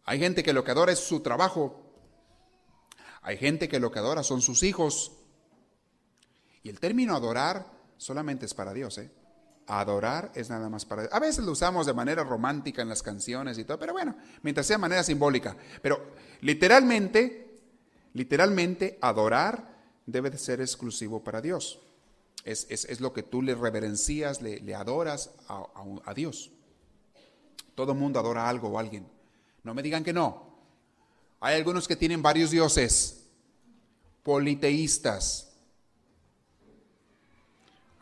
[0.06, 1.82] Hay gente que lo que adora es su trabajo.
[3.22, 5.12] Hay gente que lo que adora son sus hijos.
[6.64, 7.66] Y el término adorar
[7.98, 9.12] solamente es para Dios, ¿eh?
[9.68, 11.14] Adorar es nada más para Dios.
[11.14, 14.66] A veces lo usamos de manera romántica en las canciones y todo, pero bueno, mientras
[14.66, 15.56] sea de manera simbólica.
[15.82, 16.02] Pero
[16.42, 17.44] literalmente
[18.14, 19.74] Literalmente, adorar
[20.06, 21.80] debe de ser exclusivo para Dios.
[22.46, 25.64] Es, lo que tú le reverencias, le, adoras a,
[26.06, 26.52] a, Dios.
[27.74, 29.08] Todo mundo adora algo o alguien.
[29.64, 30.54] No me digan que no.
[31.40, 33.26] Hay algunos que tienen varios dioses,
[34.22, 35.53] politeístas.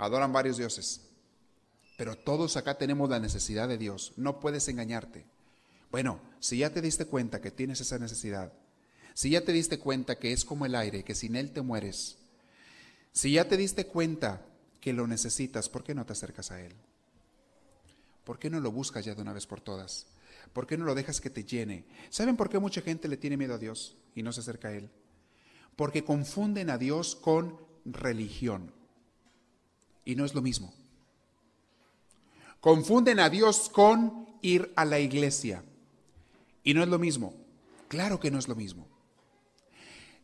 [0.02, 1.02] Adoran varios dioses.
[1.96, 4.14] Pero todos acá tenemos la necesidad de Dios.
[4.18, 5.26] No puedes engañarte.
[5.92, 8.52] Bueno, si ya te diste cuenta que tienes esa necesidad,
[9.14, 12.18] si ya te diste cuenta que es como el aire, que sin él te mueres,
[13.12, 14.42] si ya te diste cuenta
[14.80, 16.74] que lo necesitas, ¿por qué no te acercas a él?
[18.24, 20.08] ¿Por qué no lo buscas ya de una vez por todas?
[20.52, 21.86] ¿Por qué no lo dejas que te llene?
[22.10, 24.74] ¿Saben por qué mucha gente le tiene miedo a Dios y no se acerca a
[24.74, 24.90] Él?
[25.76, 28.81] Porque confunden a Dios con religión.
[30.06, 30.74] Y no es lo mismo.
[32.60, 35.64] Confunden a Dios con ir a la iglesia.
[36.64, 37.34] Y no es lo mismo.
[37.88, 38.88] Claro que no es lo mismo.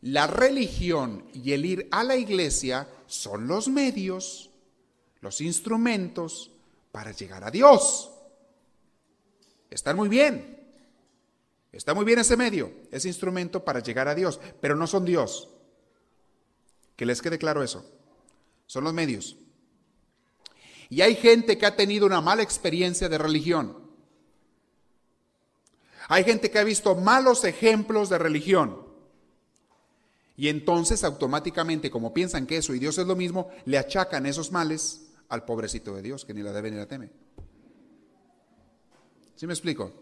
[0.02, 4.50] La religión y el ir a la iglesia son los medios,
[5.20, 6.52] los instrumentos
[6.92, 8.10] para llegar a Dios.
[9.70, 10.56] Están muy bien.
[11.72, 15.48] Está muy bien ese medio, ese instrumento para llegar a Dios, pero no son Dios.
[16.96, 17.84] Que les quede claro eso.
[18.66, 19.36] Son los medios.
[20.90, 23.76] Y hay gente que ha tenido una mala experiencia de religión.
[26.08, 28.88] Hay gente que ha visto malos ejemplos de religión.
[30.36, 34.50] Y entonces automáticamente, como piensan que eso y Dios es lo mismo, le achacan esos
[34.50, 37.10] males al pobrecito de Dios, que ni la debe ni la teme.
[39.36, 39.92] ¿Sí me explico?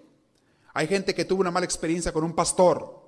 [0.74, 3.02] Hay gente que tuvo una mala experiencia con un pastor.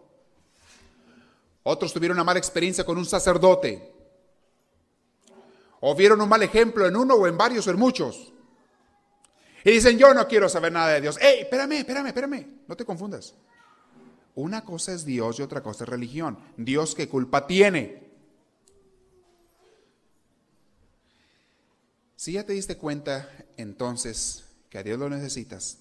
[1.62, 3.98] Otros tuvieron una mala experiencia con un sacerdote.
[5.81, 8.33] O vieron un mal ejemplo en uno o en varios o en muchos.
[9.64, 11.18] Y dicen, yo no quiero saber nada de Dios.
[11.20, 12.47] ¡Ey, espérame, espérame, espérame!
[12.66, 13.35] No te confundas.
[14.35, 16.39] Una cosa es Dios y otra cosa es religión.
[16.57, 18.09] Dios qué culpa tiene.
[22.14, 25.79] Si ya te diste cuenta entonces que a Dios lo necesitas,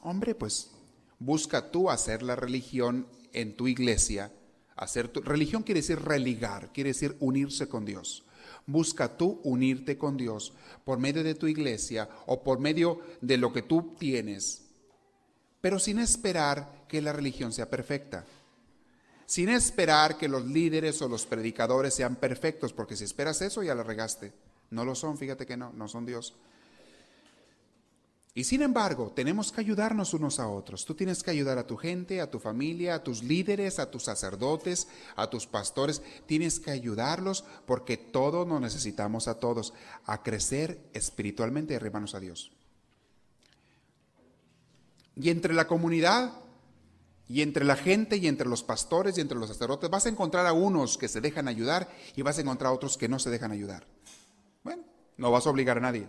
[0.00, 0.72] hombre, pues
[1.18, 4.32] busca tú hacer la religión en tu iglesia.
[4.74, 8.25] Hacer tu religión quiere decir religar, quiere decir unirse con Dios.
[8.66, 10.52] Busca tú unirte con Dios
[10.84, 14.62] por medio de tu iglesia o por medio de lo que tú tienes,
[15.60, 18.24] pero sin esperar que la religión sea perfecta.
[19.26, 23.74] Sin esperar que los líderes o los predicadores sean perfectos, porque si esperas eso ya
[23.74, 24.32] la regaste.
[24.70, 26.34] No lo son, fíjate que no, no son Dios.
[28.36, 30.84] Y sin embargo, tenemos que ayudarnos unos a otros.
[30.84, 34.02] Tú tienes que ayudar a tu gente, a tu familia, a tus líderes, a tus
[34.02, 36.02] sacerdotes, a tus pastores.
[36.26, 39.72] Tienes que ayudarlos porque todos nos necesitamos a todos
[40.04, 42.52] a crecer espiritualmente arribarnos a Dios.
[45.14, 46.30] Y entre la comunidad,
[47.28, 50.44] y entre la gente, y entre los pastores, y entre los sacerdotes, vas a encontrar
[50.44, 53.30] a unos que se dejan ayudar y vas a encontrar a otros que no se
[53.30, 53.86] dejan ayudar.
[54.62, 54.82] Bueno,
[55.16, 56.06] no vas a obligar a nadie.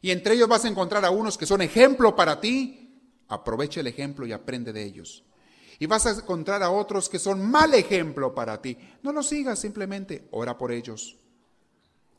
[0.00, 3.24] Y entre ellos vas a encontrar a unos que son ejemplo para ti.
[3.28, 5.24] Aprovecha el ejemplo y aprende de ellos.
[5.78, 8.76] Y vas a encontrar a otros que son mal ejemplo para ti.
[9.02, 11.16] No los sigas, simplemente ora por ellos.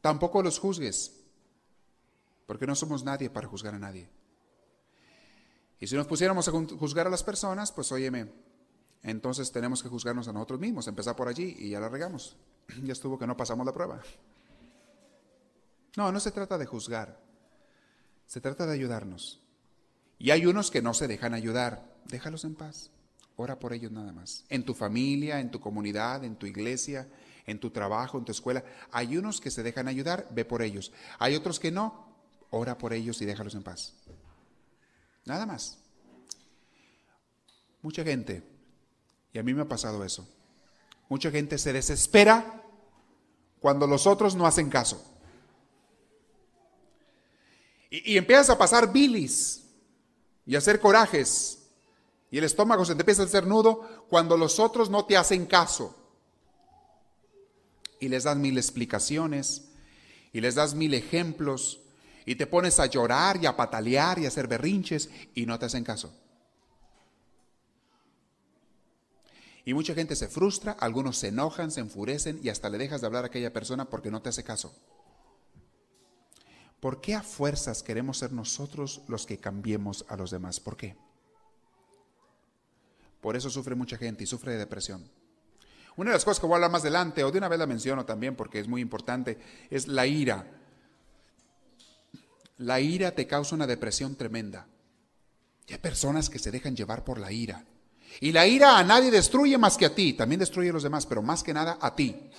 [0.02, 1.14] Tampoco los juzgues,
[2.46, 4.10] porque no somos nadie para juzgar a nadie.
[5.80, 8.32] Y si nos pusiéramos a juzgar a las personas, pues óyeme,
[9.04, 12.36] entonces tenemos que juzgarnos a nosotros mismos, empezar por allí y ya la regamos.
[12.84, 14.00] Ya estuvo que no pasamos la prueba.
[15.98, 17.29] No, no se trata de juzgar.
[18.30, 19.40] Se trata de ayudarnos.
[20.20, 21.84] Y hay unos que no se dejan ayudar.
[22.06, 22.92] Déjalos en paz.
[23.36, 24.46] Ora por ellos nada más.
[24.50, 27.10] En tu familia, en tu comunidad, en tu iglesia,
[27.48, 28.64] en tu trabajo, en tu escuela.
[28.92, 30.92] Hay unos que se dejan ayudar, ve por ellos.
[31.18, 32.06] Hay otros que no,
[32.52, 33.96] ora por ellos y déjalos en paz.
[35.26, 35.80] Nada más.
[37.82, 38.44] Mucha gente,
[39.34, 40.30] y a mí me ha pasado eso,
[41.08, 42.62] mucha gente se desespera
[43.60, 45.19] cuando los otros no hacen caso.
[47.90, 49.64] Y, empiezas a pasar bilis
[50.46, 51.60] y a hacer corajes.
[52.32, 55.46] Y el estómago se te empieza a hacer nudo cuando los otros no te hacen
[55.46, 55.96] caso.
[58.00, 59.64] Y les das mil explicaciones
[60.32, 61.80] y les das mil ejemplos
[62.26, 65.66] y te pones a llorar y a patalear y a hacer berrinches y no te
[65.66, 66.14] hacen caso.
[69.66, 73.08] Y mucha gente se frustra, algunos se enojan, se enfurecen y hasta le dejas de
[73.08, 74.74] hablar a aquella persona porque no te hace caso.
[76.80, 80.60] ¿Por qué a fuerzas queremos ser nosotros los que cambiemos a los demás?
[80.60, 80.96] ¿Por qué?
[83.22, 85.10] Por eso sufre mucha gente y sufre de depresión.
[85.98, 87.68] Una de las cosas que voy a hablar más adelante, o de una vez la
[87.68, 89.38] menciono también porque es muy importante,
[89.70, 90.48] es la ira.
[92.58, 94.68] La ira te causa una depresión tremenda.
[95.68, 97.66] Y hay personas que se dejan llevar por la ira.
[98.22, 101.06] Y la ira a nadie destruye más que a ti, también destruye a los demás,
[101.06, 102.32] pero más que nada a ti.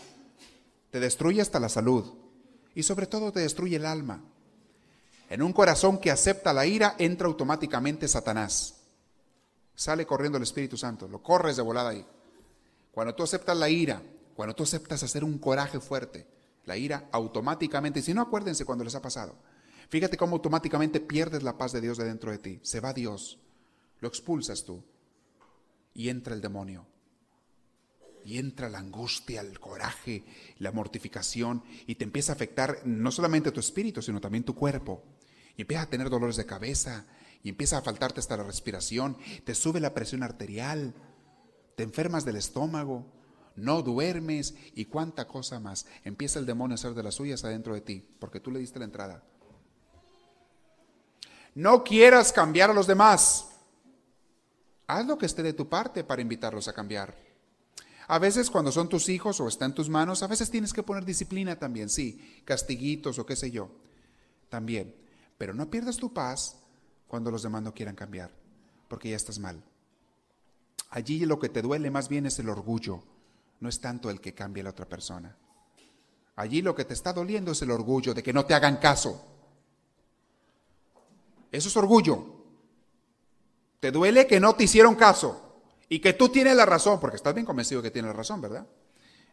[0.90, 2.12] Te destruye hasta la salud,
[2.74, 4.22] y sobre todo te destruye el alma.
[5.28, 8.74] En un corazón que acepta la ira entra automáticamente Satanás.
[9.74, 12.04] Sale corriendo el Espíritu Santo, lo corres de volada ahí.
[12.92, 14.02] Cuando tú aceptas la ira,
[14.34, 16.26] cuando tú aceptas hacer un coraje fuerte,
[16.66, 19.34] la ira automáticamente, si no acuérdense cuando les ha pasado,
[19.88, 22.60] fíjate cómo automáticamente pierdes la paz de Dios de dentro de ti.
[22.62, 23.38] Se va Dios,
[24.00, 24.82] lo expulsas tú
[25.94, 26.86] y entra el demonio.
[28.24, 30.24] Y entra la angustia, el coraje,
[30.58, 35.02] la mortificación y te empieza a afectar no solamente tu espíritu, sino también tu cuerpo.
[35.56, 37.06] Y empiezas a tener dolores de cabeza
[37.42, 40.94] y empieza a faltarte hasta la respiración, te sube la presión arterial,
[41.76, 43.06] te enfermas del estómago,
[43.56, 45.86] no duermes y cuánta cosa más.
[46.04, 48.78] Empieza el demonio a hacer de las suyas adentro de ti, porque tú le diste
[48.78, 49.22] la entrada.
[51.54, 53.48] No quieras cambiar a los demás.
[54.86, 57.29] Haz lo que esté de tu parte para invitarlos a cambiar.
[58.10, 60.82] A veces cuando son tus hijos o está en tus manos, a veces tienes que
[60.82, 63.70] poner disciplina también, sí, castiguitos o qué sé yo,
[64.48, 64.96] también.
[65.38, 66.56] Pero no pierdas tu paz
[67.06, 68.32] cuando los demás no quieran cambiar,
[68.88, 69.62] porque ya estás mal.
[70.90, 73.00] Allí lo que te duele más bien es el orgullo,
[73.60, 75.36] no es tanto el que cambie la otra persona.
[76.34, 79.24] Allí lo que te está doliendo es el orgullo de que no te hagan caso.
[81.52, 82.26] Eso es orgullo.
[83.78, 85.49] Te duele que no te hicieron caso
[85.92, 88.64] y que tú tienes la razón, porque estás bien convencido que tienes la razón, ¿verdad?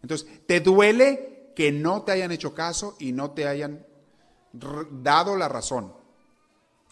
[0.01, 3.86] Entonces, te duele que no te hayan hecho caso y no te hayan
[4.51, 5.93] dado la razón.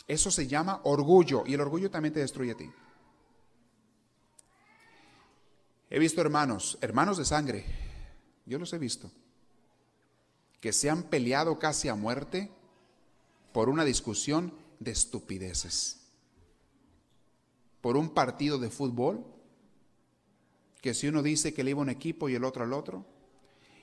[0.08, 2.72] Eso se llama orgullo y el orgullo también te destruye a ti.
[5.90, 7.66] He visto hermanos, hermanos de sangre,
[8.46, 9.10] yo los he visto,
[10.62, 12.52] que se han peleado casi a muerte
[13.52, 16.02] por una discusión de estupideces.
[17.82, 19.35] Por un partido de fútbol,
[20.86, 23.08] que si uno dice que le iba un equipo y el otro al otro,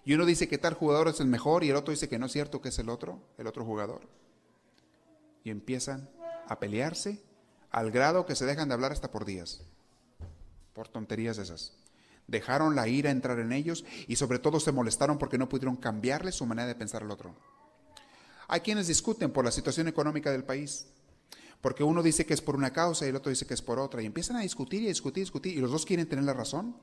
[0.05, 2.27] y uno dice que tal jugador es el mejor y el otro dice que no
[2.27, 4.03] es cierto que es el otro, el otro jugador.
[5.43, 6.09] Y empiezan
[6.47, 7.21] a pelearse
[7.73, 9.63] al grado que se dejan de hablar hasta por días,
[10.75, 11.73] por tonterías esas.
[12.29, 16.31] Dejaron la ira entrar en ellos y sobre todo se molestaron porque no pudieron cambiarle
[16.31, 17.35] su manera de pensar al otro.
[18.47, 20.87] Hay quienes discuten por la situación económica del país,
[21.63, 23.79] porque uno dice que es por una causa y el otro dice que es por
[23.79, 26.35] otra, y empiezan a discutir y discutir y discutir, y los dos quieren tener la
[26.35, 26.77] razón.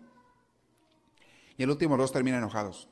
[1.60, 2.88] Y el último dos terminan enojados.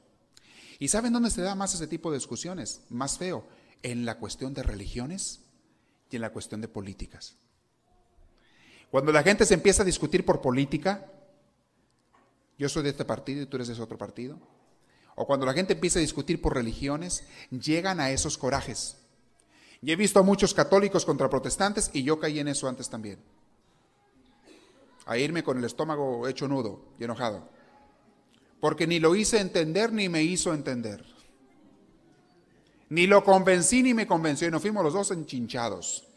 [0.77, 2.81] ¿Y saben dónde se da más ese tipo de discusiones?
[2.89, 3.47] Más feo,
[3.81, 5.39] en la cuestión de religiones
[6.11, 7.37] y en la cuestión de políticas.
[8.91, 11.09] Cuando la gente se empieza a discutir por política,
[12.57, 14.37] yo soy de este partido y tú eres de ese otro partido,
[15.15, 18.97] o cuando la gente empieza a discutir por religiones, llegan a esos corajes.
[19.81, 23.19] Y he visto a muchos católicos contra protestantes y yo caí en eso antes también.
[25.05, 27.55] A irme con el estómago hecho nudo y enojado.
[28.59, 31.05] Porque ni lo hice entender ni me hizo entender.
[32.89, 36.07] Ni lo convencí ni me convenció y nos fuimos los dos enchinchados.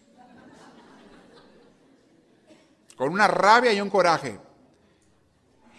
[2.97, 4.39] Con una rabia y un coraje.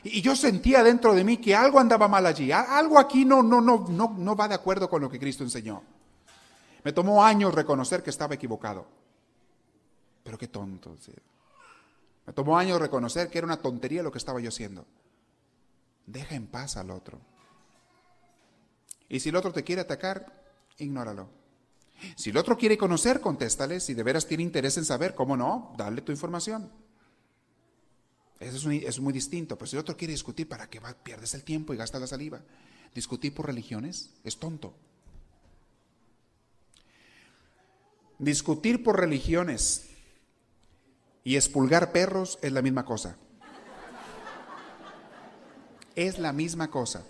[0.04, 3.62] Y yo sentía dentro de mí que algo andaba mal allí, algo aquí no, no,
[3.62, 5.84] no, no, no va de acuerdo con lo que Cristo enseñó.
[6.84, 8.88] Me tomó años reconocer que estaba equivocado.
[10.24, 10.96] Pero qué tonto.
[12.26, 14.86] Me tomó años reconocer que era una tontería lo que estaba yo haciendo.
[16.12, 17.20] Deja en paz al otro.
[19.08, 20.44] Y si el otro te quiere atacar,
[20.78, 21.30] ignóralo.
[22.16, 23.80] Si el otro quiere conocer, contéstale.
[23.80, 25.74] Si de veras tiene interés en saber, ¿cómo no?
[25.78, 26.70] Dale tu información.
[28.40, 29.58] Eso es, muy, distinto.
[29.58, 30.94] Pero si el otro quiere discutir, ¿para qué va?
[30.94, 32.42] pierdes el tiempo y gastas la saliva?
[32.94, 34.74] Discutir por religiones es tonto.
[38.20, 39.88] Discutir por religiones
[41.24, 43.18] y expulgar perros es la misma cosa.
[45.96, 47.04] Es la misma cosa.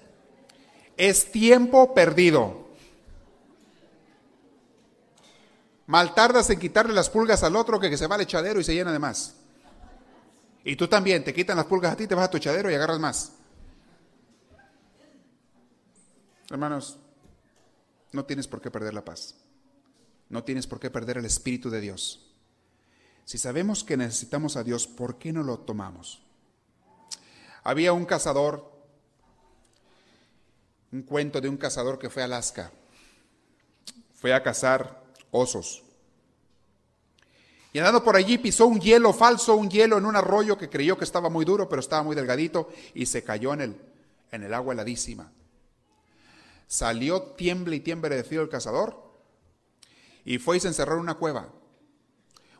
[0.97, 2.69] Es tiempo perdido.
[5.87, 8.63] Mal tardas en quitarle las pulgas al otro que, que se va al echadero y
[8.63, 9.35] se llena de más.
[10.63, 12.75] Y tú también, te quitan las pulgas a ti, te vas a tu echadero y
[12.75, 13.33] agarras más.
[16.49, 16.97] Hermanos,
[18.11, 19.35] no tienes por qué perder la paz.
[20.29, 22.31] No tienes por qué perder el Espíritu de Dios.
[23.25, 26.21] Si sabemos que necesitamos a Dios, ¿por qué no lo tomamos?
[27.63, 28.70] Había un cazador,
[30.91, 32.71] un cuento de un cazador que fue a Alaska.
[34.13, 35.83] Fue a cazar osos.
[37.73, 40.97] Y andando por allí pisó un hielo falso, un hielo en un arroyo que creyó
[40.97, 43.81] que estaba muy duro, pero estaba muy delgadito y se cayó en el,
[44.31, 45.31] en el agua heladísima.
[46.67, 49.11] Salió tiemble y tiemble de frío el cazador
[50.25, 51.49] y fue y se encerró en una cueva.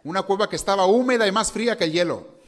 [0.03, 2.41] Una cueva que estaba húmeda y más fría que el hielo.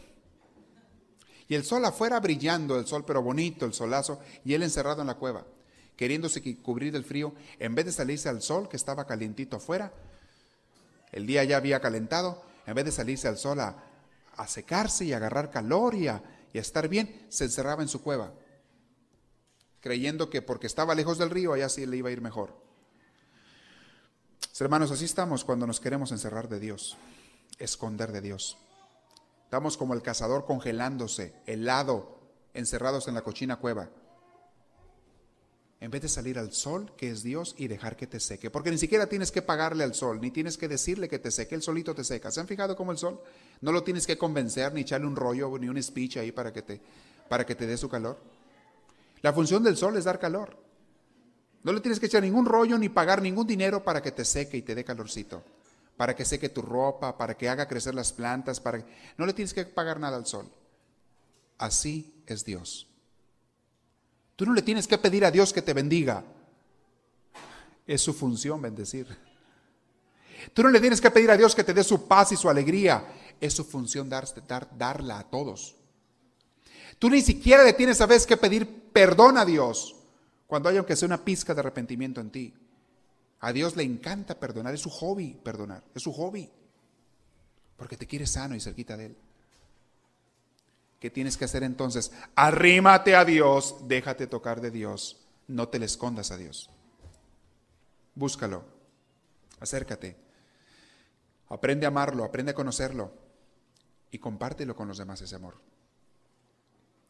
[1.47, 5.07] Y el sol afuera brillando, el sol pero bonito, el solazo, y él encerrado en
[5.07, 5.45] la cueva,
[5.95, 9.93] queriéndose cubrir del frío, en vez de salirse al sol que estaba calientito afuera,
[11.11, 13.83] el día ya había calentado, en vez de salirse al sol a,
[14.47, 18.33] secarse y agarrar calor y a, y a estar bien, se encerraba en su cueva,
[19.79, 22.61] creyendo que porque estaba lejos del río, allá sí le iba a ir mejor.
[24.59, 26.97] Hermanos, así estamos cuando nos queremos encerrar de Dios,
[27.59, 28.57] esconder de Dios.
[29.43, 32.17] Estamos como el cazador congelándose, helado,
[32.53, 33.89] encerrados en la cochina cueva
[35.83, 38.49] en vez de salir al sol, que es Dios, y dejar que te seque.
[38.49, 41.55] Porque ni siquiera tienes que pagarle al sol, ni tienes que decirle que te seque,
[41.55, 42.31] el solito te seca.
[42.31, 43.19] ¿Se han fijado cómo el sol?
[43.59, 46.61] No lo tienes que convencer, ni echarle un rollo, ni un speech ahí para que
[46.61, 46.79] te,
[47.27, 48.17] para que te dé su calor.
[49.21, 50.57] La función del sol es dar calor.
[51.63, 54.55] No le tienes que echar ningún rollo, ni pagar ningún dinero para que te seque
[54.55, 55.43] y te dé calorcito.
[55.97, 58.85] Para que seque tu ropa, para que haga crecer las plantas, para
[59.17, 60.49] No le tienes que pagar nada al sol.
[61.57, 62.87] Así es Dios.
[64.35, 66.23] Tú no le tienes que pedir a Dios que te bendiga.
[67.85, 69.07] Es su función bendecir.
[70.53, 72.49] Tú no le tienes que pedir a Dios que te dé su paz y su
[72.49, 73.05] alegría.
[73.39, 74.25] Es su función dar,
[74.77, 75.75] darla a todos.
[76.99, 79.95] Tú ni siquiera le tienes a veces que pedir perdón a Dios
[80.47, 82.53] cuando hay aunque sea una pizca de arrepentimiento en ti.
[83.39, 86.49] A Dios le encanta perdonar, es su hobby perdonar, es su hobby.
[87.75, 89.17] Porque te quiere sano y cerquita de Él.
[91.03, 92.13] ¿Qué tienes que hacer entonces?
[92.33, 95.17] Arrímate a Dios, déjate tocar de Dios,
[95.49, 96.69] no te le escondas a Dios.
[98.15, 98.63] Búscalo,
[99.59, 100.15] acércate,
[101.49, 103.11] aprende a amarlo, aprende a conocerlo
[104.11, 105.59] y compártelo con los demás ese amor.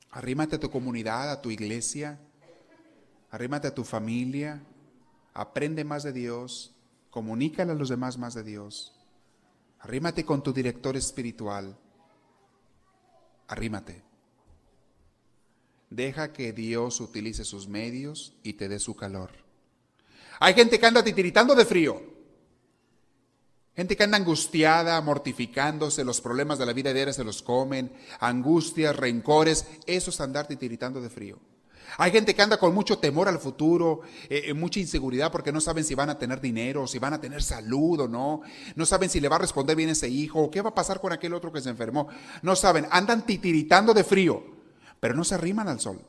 [0.09, 2.19] Arrímate a tu comunidad, a tu iglesia,
[3.29, 4.63] arrímate a tu familia,
[5.35, 6.73] aprende más de Dios,
[7.11, 8.91] Comunícale a los demás más de Dios.
[9.81, 11.77] Arrímate con tu director espiritual.
[13.47, 14.03] Arrímate.
[15.89, 19.31] Deja que Dios utilice sus medios y te dé su calor.
[20.39, 22.01] Hay gente que anda titiritando de frío.
[23.75, 28.95] Gente que anda angustiada, mortificándose, los problemas de la vida diaria se los comen, angustias,
[28.95, 31.39] rencores, eso es andar titiritando de frío.
[31.97, 35.61] Hay gente que anda con mucho temor al futuro, eh, eh, mucha inseguridad porque no
[35.61, 38.41] saben si van a tener dinero, si van a tener salud o no.
[38.75, 40.99] No saben si le va a responder bien ese hijo o qué va a pasar
[40.99, 42.07] con aquel otro que se enfermó.
[42.41, 44.43] No saben, andan titiritando de frío,
[44.99, 46.01] pero no se arriman al sol.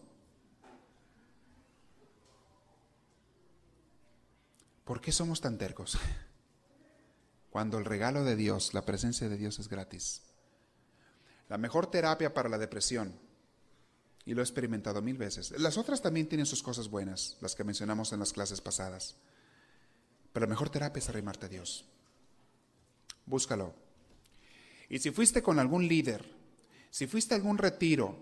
[4.84, 5.98] ¿Por qué somos tan tercos?
[7.50, 10.22] Cuando el regalo de Dios, la presencia de Dios es gratis.
[11.48, 13.23] La mejor terapia para la depresión
[14.26, 15.52] y lo he experimentado mil veces.
[15.58, 19.16] Las otras también tienen sus cosas buenas, las que mencionamos en las clases pasadas.
[20.32, 21.84] Pero la mejor terapia es arrimarte a Dios.
[23.26, 23.74] Búscalo.
[24.88, 26.24] Y si fuiste con algún líder,
[26.90, 28.16] si fuiste a algún retiro,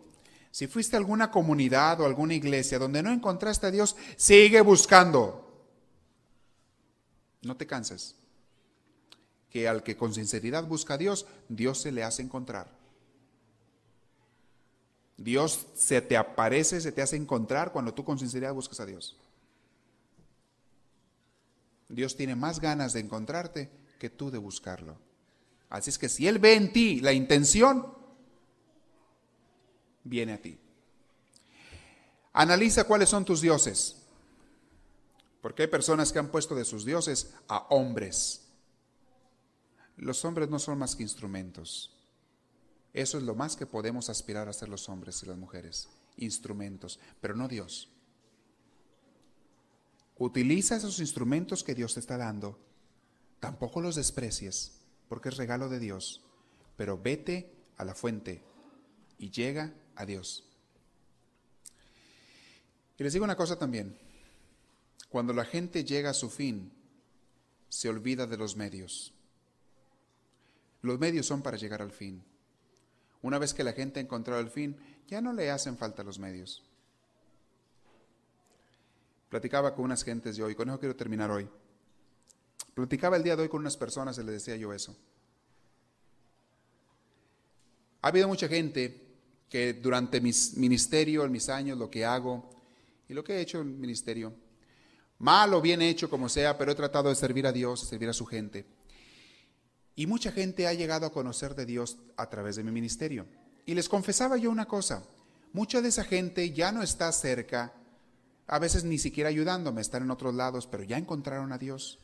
[0.50, 5.66] si fuiste a alguna comunidad o alguna iglesia donde no encontraste a Dios, sigue buscando.
[7.42, 8.16] No te canses.
[9.50, 12.82] Que al que con sinceridad busca a Dios, Dios se le hace encontrar.
[15.16, 19.16] Dios se te aparece, se te hace encontrar cuando tú con sinceridad buscas a Dios.
[21.88, 24.96] Dios tiene más ganas de encontrarte que tú de buscarlo.
[25.68, 27.94] Así es que si Él ve en ti la intención,
[30.04, 30.58] viene a ti.
[32.32, 33.96] Analiza cuáles son tus dioses.
[35.40, 38.48] Porque hay personas que han puesto de sus dioses a hombres.
[39.96, 41.94] Los hombres no son más que instrumentos.
[42.93, 47.01] Eso es lo más que podemos aspirar a ser los hombres y las mujeres, instrumentos,
[47.20, 47.88] pero no Dios.
[50.18, 52.59] Utiliza esos instrumentos que Dios te está dando.
[53.40, 56.22] Tampoco los desprecies, porque es regalo de Dios,
[56.76, 58.43] pero vete a la fuente
[59.18, 60.45] y llega a Dios.
[62.99, 63.99] Y les digo una cosa también,
[65.09, 66.72] cuando la gente llega a su fin,
[67.68, 69.12] se olvida de los medios.
[70.82, 72.22] Los medios son para llegar al fin.
[73.23, 76.18] Una vez que la gente ha encontrado el fin, ya no le hacen falta los
[76.18, 76.62] medios.
[79.29, 81.49] Platicaba con unas gentes de hoy, con eso quiero terminar hoy.
[82.75, 84.97] Platicaba el día de hoy con unas personas y les decía yo eso.
[88.03, 89.01] Ha habido mucha gente
[89.49, 92.51] que durante mi ministerio, en mis años, lo que hago
[93.09, 94.35] y lo que he hecho en el ministerio,
[95.18, 98.12] mal o bien hecho como sea, pero he tratado de servir a Dios, servir a
[98.12, 98.66] su gente.
[100.03, 103.24] Y mucha gente ha llegado a conocer de Dios a través de mi ministerio.
[103.64, 105.05] Y les confesaba yo una cosa,
[105.53, 107.72] mucha de esa gente ya no está cerca,
[108.48, 112.00] a veces ni siquiera ayudándome, están en otros lados, pero ya encontraron a Dios.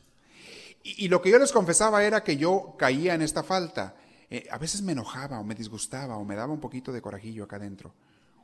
[0.81, 3.95] Y, lo que yo les confesaba era que yo caía en esta falta.
[4.29, 7.43] Eh, a veces me enojaba o me disgustaba o me daba un poquito de corajillo
[7.43, 7.93] acá adentro.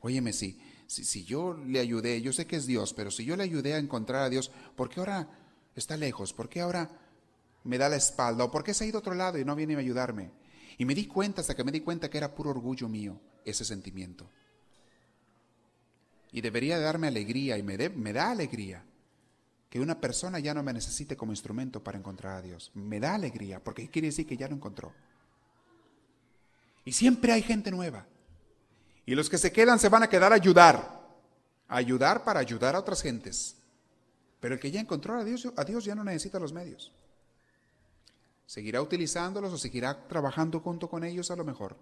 [0.02, 3.44] Óyeme, si, si, yo le ayudé, yo sé que es Dios, pero si yo le
[3.44, 5.30] ayudé a encontrar a Dios, ¿por qué ahora
[5.78, 6.34] está lejos?
[6.34, 6.90] ¿Por qué ahora
[7.66, 9.56] me da la espalda o por qué se ha ido a otro lado y no
[9.56, 10.32] viene a ayudarme.
[10.78, 13.66] Y me di cuenta hasta que me di cuenta que era puro orgullo mío ese
[13.66, 14.30] sentimiento.
[16.32, 18.84] Y debería darme alegría y me, me da alegría
[19.70, 22.72] que una persona ya no me necesite como instrumento para encontrar a Dios.
[22.76, 24.94] Me da alegría porque quiere decir que ya lo encontró.
[26.84, 28.06] Y siempre hay gente nueva.
[29.06, 31.04] Y los que se quedan se van a quedar a ayudar.
[31.68, 33.56] A ayudar para ayudar a otras gentes.
[34.40, 36.94] Pero el que ya encontró a Dios, a Dios ya no necesita los medios.
[38.46, 41.76] Seguirá utilizándolos o seguirá trabajando junto con ellos a lo mejor.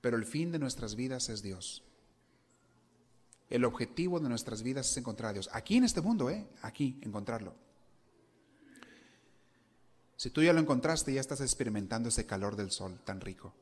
[0.00, 1.82] Pero el fin de nuestras vidas es Dios.
[3.48, 5.48] El objetivo de nuestras vidas es encontrar a Dios.
[5.52, 6.46] Aquí en este mundo, ¿eh?
[6.62, 7.54] Aquí, encontrarlo.
[10.16, 13.54] Si tú ya lo encontraste, ya estás experimentando ese calor del sol tan rico.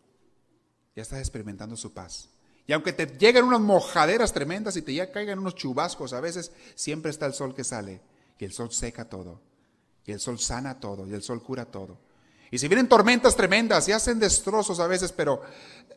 [0.95, 2.29] Ya estás experimentando su paz.
[2.67, 6.53] Y aunque te lleguen unas mojaderas tremendas y te ya caigan unos chubascos a veces,
[6.75, 8.01] siempre está el sol que sale
[8.39, 9.41] y el sol seca todo.
[10.07, 11.99] Y el sol sana todo, y el sol cura todo.
[12.53, 15.43] Y si vienen tormentas tremendas y hacen destrozos a veces, pero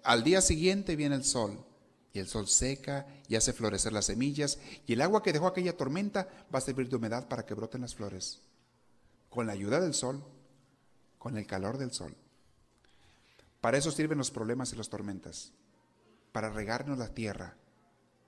[0.03, 1.59] al día siguiente viene el sol.
[2.13, 4.57] Y el sol seca y hace florecer las semillas.
[4.87, 7.81] Y el agua que dejó aquella tormenta va a servir de humedad para que broten
[7.81, 8.39] las flores.
[9.29, 10.23] Con la ayuda del sol,
[11.17, 12.15] con el calor del sol.
[13.59, 15.51] Para eso sirven los problemas y las tormentas.
[16.31, 17.57] Para regarnos la tierra.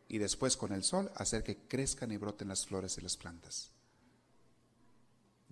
[0.10, 3.72] Y después con el sol hacer que crezcan y broten las flores y las plantas.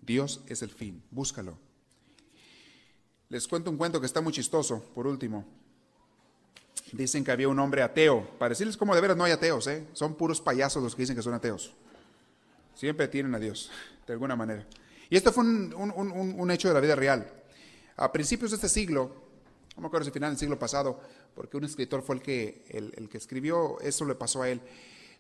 [0.05, 1.57] Dios es el fin, búscalo.
[3.29, 5.45] Les cuento un cuento que está muy chistoso, por último.
[6.91, 8.27] Dicen que había un hombre ateo.
[8.37, 9.87] Para decirles cómo de veras no hay ateos, ¿eh?
[9.93, 11.73] son puros payasos los que dicen que son ateos.
[12.75, 13.71] Siempre tienen a Dios,
[14.05, 14.65] de alguna manera.
[15.09, 17.27] Y esto fue un, hecho de la vida real.
[17.97, 19.11] A principios de este siglo,
[19.75, 20.99] no me acuerdo si final del siglo pasado,
[21.33, 24.61] porque un escritor fue el que, el, que escribió, eso le pasó a él.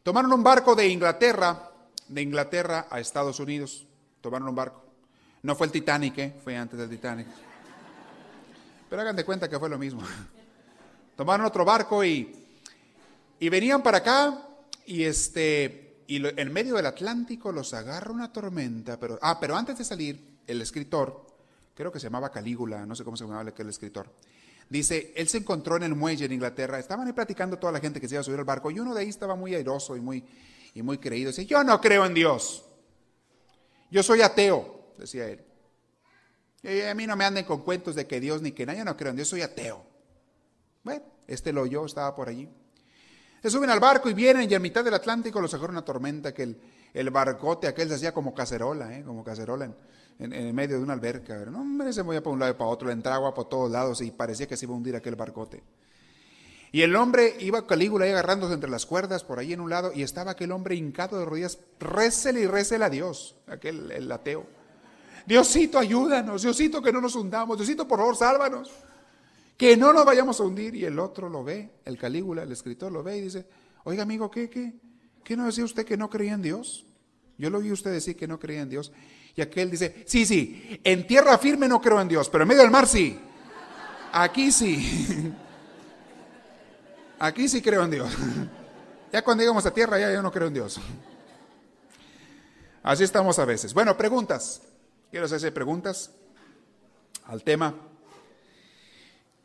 [0.03, 1.71] Tomaron un barco de Inglaterra,
[2.07, 3.87] de Inglaterra a Estados Unidos.
[4.25, 4.81] Tomaron un barco.
[5.43, 6.33] No fue el Titanic, ¿eh?
[6.43, 7.27] fue antes del Titanic.
[8.89, 10.01] Pero hagan de cuenta que fue lo mismo.
[11.15, 12.35] Tomaron otro barco y,
[13.39, 14.35] y venían para acá
[14.87, 19.77] y este y en medio del Atlántico los agarra una tormenta, pero ah, pero antes
[19.77, 21.23] de salir el escritor,
[21.75, 24.09] creo que se llamaba Calígula, no sé cómo se llamaba aquel escritor.
[24.67, 28.01] Dice, él se encontró en el muelle en Inglaterra, estaban ahí platicando toda la gente
[28.01, 30.01] que se iba a subir al barco y uno de ahí estaba muy airoso y
[30.01, 30.23] muy
[30.73, 32.64] y muy creído, dice, "Yo no creo en Dios.
[33.95, 35.41] Yo soy ateo", decía él.
[36.61, 38.83] Y a mí no me anden con cuentos de que Dios ni que nada, yo
[38.83, 39.85] no creo en Dios, soy ateo.
[40.83, 42.49] Bueno, este lo oyó, estaba por allí.
[43.41, 46.33] Se suben al barco y vienen y en mitad del Atlántico los agarra una tormenta
[46.33, 46.57] que
[46.93, 49.03] el, barcote aquel se hacía como cacerola, ¿eh?
[49.05, 49.71] como cacerola
[50.19, 51.45] en, en, medio de una alberca.
[51.45, 53.71] No, hombre, se movía para un lado y para otro, le entraba agua por todos
[53.71, 55.63] lados y parecía que se iba a hundir aquel barcote.
[56.75, 59.93] Y el hombre iba Calígula ahí agarrándose entre las cuerdas por ahí en un lado
[59.95, 64.45] y estaba aquel hombre hincado de rodillas, récele y récele a Dios, aquel el ateo.
[65.25, 68.73] Diosito, ayúdanos, Diosito, que no nos hundamos, Diosito, por favor, sálvanos
[69.55, 70.75] que no nos vayamos a hundir.
[70.75, 73.45] Y el otro lo ve, el Calígula, el escritor lo ve y dice,
[73.85, 74.73] oiga amigo, ¿qué, qué?
[75.23, 76.85] ¿Qué no decía usted que no creía en Dios?
[77.37, 78.91] Yo lo oí usted decir que no creía en Dios.
[79.33, 82.63] Y aquel dice, sí, sí, en tierra firme no creo en Dios, pero en medio
[82.63, 83.17] del mar sí.
[84.11, 85.31] Aquí sí.
[87.19, 88.13] Aquí sí creo en Dios.
[89.11, 90.77] Ya cuando llegamos a tierra, ya yo no creo en Dios.
[92.83, 93.73] Así estamos a veces.
[93.73, 94.61] Bueno, preguntas.
[95.09, 96.11] Quiero hacerse preguntas
[97.23, 97.73] al tema.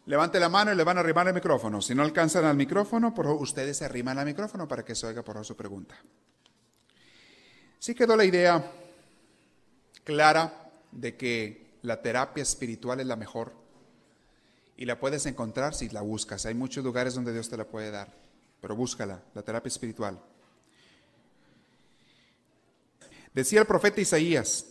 [0.07, 1.81] Levante la mano y le van a arrimar el micrófono.
[1.81, 5.23] Si no alcanzan al micrófono, por ustedes se arriman al micrófono para que se oiga
[5.23, 5.95] por su pregunta.
[7.79, 8.73] Sí quedó la idea
[10.03, 13.60] clara de que la terapia espiritual es la mejor
[14.81, 16.47] y la puedes encontrar si la buscas.
[16.47, 18.11] Hay muchos lugares donde Dios te la puede dar,
[18.63, 20.19] pero búscala, la terapia espiritual.
[23.35, 24.65] Decía el profeta Isaías,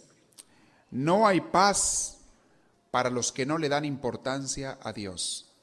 [0.89, 2.21] no hay paz
[2.89, 5.53] para los que no le dan importancia a Dios.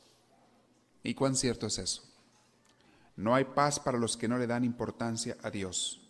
[1.02, 2.04] ¿Y cuán cierto es eso?
[3.16, 6.02] No hay paz para los que no le dan importancia a Dios.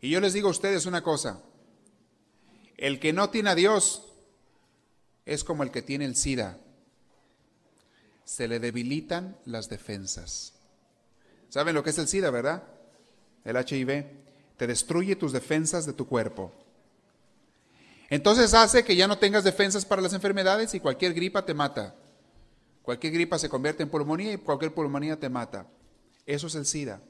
[0.00, 1.40] Y yo les digo a ustedes una cosa,
[2.76, 4.12] el que no tiene a Dios
[5.24, 6.58] es como el que tiene el SIDA.
[8.30, 10.52] Se le debilitan las defensas.
[11.48, 12.62] ¿Saben lo que es el SIDA, verdad?
[13.44, 14.06] El HIV.
[14.56, 16.52] Te destruye tus defensas de tu cuerpo.
[18.08, 21.96] Entonces hace que ya no tengas defensas para las enfermedades y cualquier gripa te mata.
[22.82, 25.66] Cualquier gripa se convierte en pulmonía y cualquier pulmonía te mata.
[26.24, 27.02] Eso es el SIDA.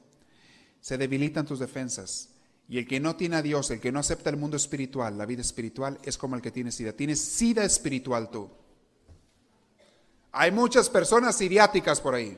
[0.79, 2.29] Se debilitan tus defensas.
[2.67, 5.27] Y el que no tiene a Dios, el que no acepta el mundo espiritual, la
[5.27, 6.93] vida espiritual, es como el que tiene SIDA.
[6.93, 8.49] Tienes SIDA espiritual tú.
[10.31, 12.37] Hay muchas personas siriáticas por ahí,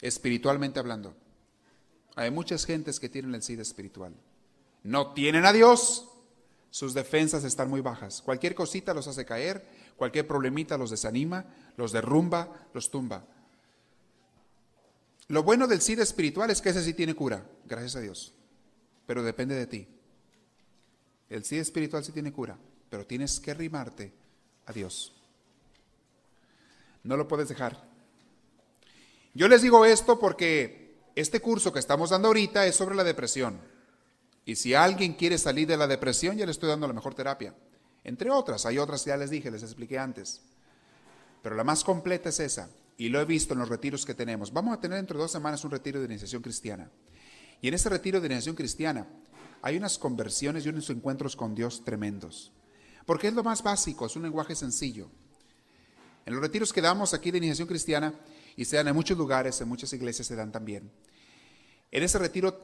[0.00, 1.14] espiritualmente hablando.
[2.16, 4.14] Hay muchas gentes que tienen el SIDA espiritual.
[4.82, 6.08] No tienen a Dios,
[6.70, 8.22] sus defensas están muy bajas.
[8.22, 9.64] Cualquier cosita los hace caer,
[9.96, 11.44] cualquier problemita los desanima,
[11.76, 13.24] los derrumba, los tumba.
[15.28, 18.34] Lo bueno del SIDA espiritual es que ese sí tiene cura, gracias a Dios,
[19.06, 19.88] pero depende de ti.
[21.28, 22.58] El SIDA espiritual sí tiene cura,
[22.90, 24.12] pero tienes que arrimarte
[24.66, 25.14] a Dios.
[27.04, 27.88] No lo puedes dejar.
[29.34, 33.60] Yo les digo esto porque este curso que estamos dando ahorita es sobre la depresión.
[34.44, 37.54] Y si alguien quiere salir de la depresión, ya le estoy dando la mejor terapia.
[38.04, 40.42] Entre otras, hay otras ya les dije, les expliqué antes.
[41.42, 42.68] Pero la más completa es esa.
[42.96, 44.52] Y lo he visto en los retiros que tenemos.
[44.52, 46.90] Vamos a tener dentro de dos semanas un retiro de iniciación cristiana.
[47.60, 49.06] Y en ese retiro de iniciación cristiana
[49.62, 52.52] hay unas conversiones y unos encuentros con Dios tremendos.
[53.06, 55.08] Porque es lo más básico, es un lenguaje sencillo.
[56.26, 58.14] En los retiros que damos aquí de iniciación cristiana,
[58.56, 60.90] y se dan en muchos lugares, en muchas iglesias se dan también.
[61.90, 62.60] En ese retiro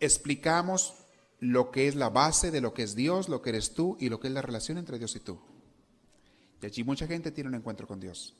[0.00, 0.94] explicamos
[1.40, 4.08] lo que es la base de lo que es Dios, lo que eres tú y
[4.08, 5.38] lo que es la relación entre Dios y tú.
[6.60, 8.34] Y allí mucha gente tiene un encuentro con Dios.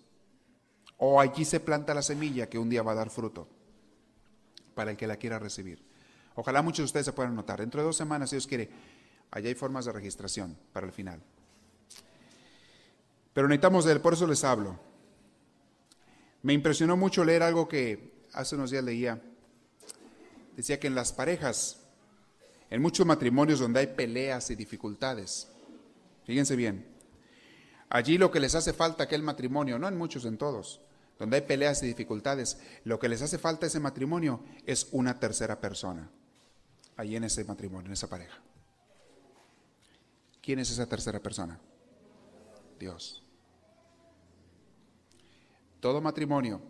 [0.97, 3.49] O allí se planta la semilla que un día va a dar fruto
[4.75, 5.85] para el que la quiera recibir.
[6.35, 7.61] Ojalá muchos de ustedes se puedan notar.
[7.61, 8.69] Dentro de dos semanas, si Dios quiere,
[9.31, 11.23] allá hay formas de registración para el final.
[13.39, 14.81] Pero necesitamos de él, por eso les hablo.
[16.43, 19.23] Me impresionó mucho leer algo que hace unos días leía.
[20.57, 21.79] Decía que en las parejas
[22.69, 25.47] en muchos matrimonios donde hay peleas y dificultades.
[26.25, 26.85] Fíjense bien.
[27.89, 30.81] Allí lo que les hace falta a aquel matrimonio, no en muchos, en todos,
[31.17, 35.21] donde hay peleas y dificultades, lo que les hace falta a ese matrimonio es una
[35.21, 36.11] tercera persona.
[36.97, 38.41] Allí en ese matrimonio, en esa pareja.
[40.43, 41.61] ¿Quién es esa tercera persona?
[42.81, 43.23] Dios.
[45.81, 46.61] Todo matrimonio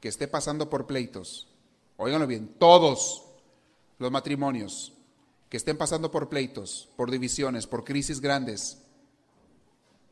[0.00, 1.48] que esté pasando por pleitos,
[1.96, 3.24] óiganlo bien, todos
[3.98, 4.92] los matrimonios
[5.48, 8.78] que estén pasando por pleitos, por divisiones, por crisis grandes,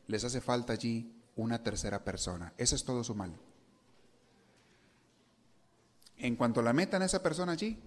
[0.07, 2.53] les hace falta allí una tercera persona.
[2.57, 3.33] Ese es todo su mal.
[6.17, 7.79] En cuanto la metan a esa persona allí,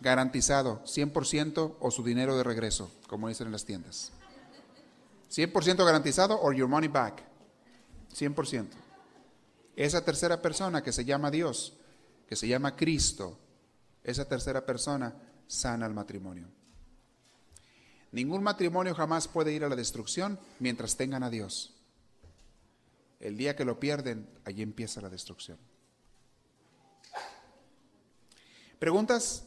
[0.00, 4.12] garantizado 100% o su dinero de regreso, como dicen en las tiendas.
[5.30, 7.22] 100% garantizado or your money back.
[8.14, 8.85] 100%.
[9.76, 11.74] Esa tercera persona que se llama Dios,
[12.26, 13.38] que se llama Cristo,
[14.02, 15.14] esa tercera persona
[15.46, 16.48] sana el matrimonio.
[18.12, 21.74] Ningún matrimonio jamás puede ir a la destrucción mientras tengan a Dios.
[23.20, 25.58] El día que lo pierden, allí empieza la destrucción.
[28.78, 29.44] ¿Preguntas?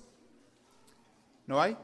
[1.47, 1.77] ¿No hay?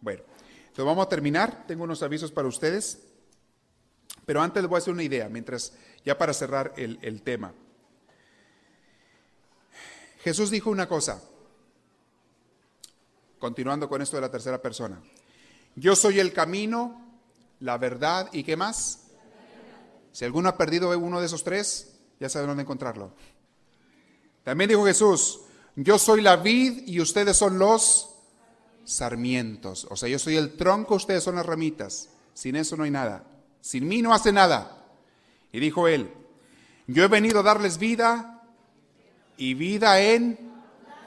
[0.00, 0.22] Bueno,
[0.60, 1.66] entonces vamos a terminar.
[1.66, 3.07] Tengo unos avisos para ustedes.
[4.28, 5.72] Pero antes les voy a hacer una idea, mientras,
[6.04, 7.54] ya para cerrar el, tema.
[10.20, 11.22] Jesús dijo una cosa,
[13.38, 15.00] continuando con esto de la tercera persona.
[15.76, 17.20] Yo soy el camino,
[17.60, 19.06] la verdad y qué más.
[20.12, 23.14] Si alguno ha perdido uno de esos tres, ya sabe dónde encontrarlo.
[24.44, 25.40] También dijo Jesús,
[25.74, 28.14] yo soy la vid y ustedes son los
[28.84, 29.86] sarmientos.
[29.88, 32.10] O sea, yo soy el tronco, ustedes son las ramitas.
[32.34, 33.24] Sin eso no hay nada.
[33.68, 34.82] Sin mí no hace nada.
[35.52, 36.08] Y dijo él,
[36.86, 38.42] yo he venido a darles vida
[39.36, 40.38] y vida en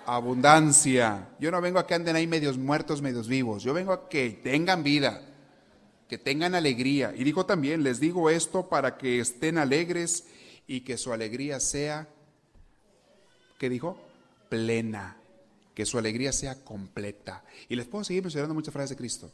[0.06, 1.30] abundancia.
[1.40, 3.64] Yo no vengo a que anden ahí medios muertos, medios vivos.
[3.64, 5.28] Yo vengo a que tengan vida,
[6.08, 7.16] que tengan alegría.
[7.18, 10.28] Y dijo también, les digo esto para que estén alegres
[10.68, 12.10] y que su alegría sea,
[13.58, 13.98] ¿qué dijo?
[14.50, 15.18] Plena.
[15.74, 17.44] Que su alegría sea completa.
[17.70, 19.32] Y les puedo seguir mencionando muchas frases de Cristo.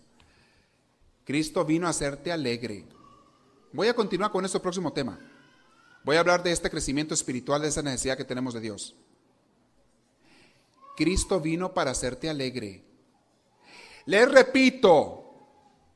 [1.26, 2.86] Cristo vino a hacerte alegre.
[3.78, 5.20] Voy a continuar con este próximo tema.
[6.04, 8.96] Voy a hablar de este crecimiento espiritual, de esa necesidad que tenemos de Dios.
[10.96, 12.84] Cristo vino para hacerte alegre.
[14.08, 15.32] Les repito,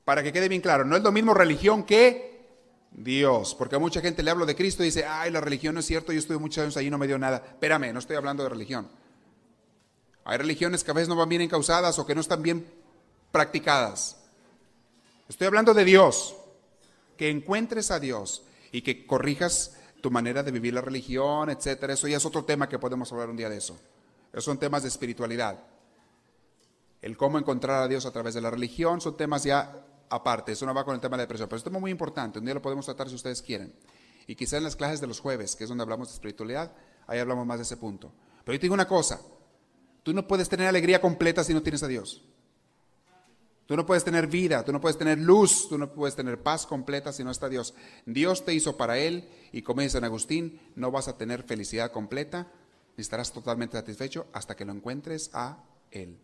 [0.05, 2.45] para que quede bien claro, no es lo mismo religión que
[2.91, 5.79] Dios, porque a mucha gente le hablo de Cristo y dice, ay, la religión no
[5.79, 7.37] es cierto, yo estuve muchos años ahí y no me dio nada.
[7.37, 8.87] Espérame, no estoy hablando de religión.
[10.23, 12.63] Hay religiones que a veces no van bien encausadas o que no están bien
[13.31, 14.17] practicadas.
[15.27, 16.35] Estoy hablando de Dios,
[17.21, 18.41] que encuentres a Dios
[18.71, 21.93] y que corrijas tu manera de vivir la religión, etcétera.
[21.93, 23.77] Eso ya es otro tema que podemos hablar un día de eso.
[24.31, 25.59] Esos son temas de espiritualidad.
[26.99, 30.53] El cómo encontrar a Dios a través de la religión son temas ya aparte.
[30.53, 31.47] Eso no va con el tema de depresión.
[31.47, 32.39] Pero es un tema muy importante.
[32.39, 33.71] Un día lo podemos tratar si ustedes quieren.
[34.25, 36.71] Y quizá en las clases de los jueves, que es donde hablamos de espiritualidad,
[37.05, 38.11] ahí hablamos más de ese punto.
[38.43, 39.21] Pero yo te digo una cosa.
[40.01, 42.23] Tú no puedes tener alegría completa si no tienes a Dios.
[43.71, 46.65] Tú no puedes tener vida, tú no puedes tener luz, tú no puedes tener paz
[46.65, 47.73] completa si no está Dios.
[48.05, 51.89] Dios te hizo para Él y como dice San Agustín, no vas a tener felicidad
[51.89, 52.51] completa
[52.97, 56.17] y estarás totalmente satisfecho hasta que lo encuentres a Él.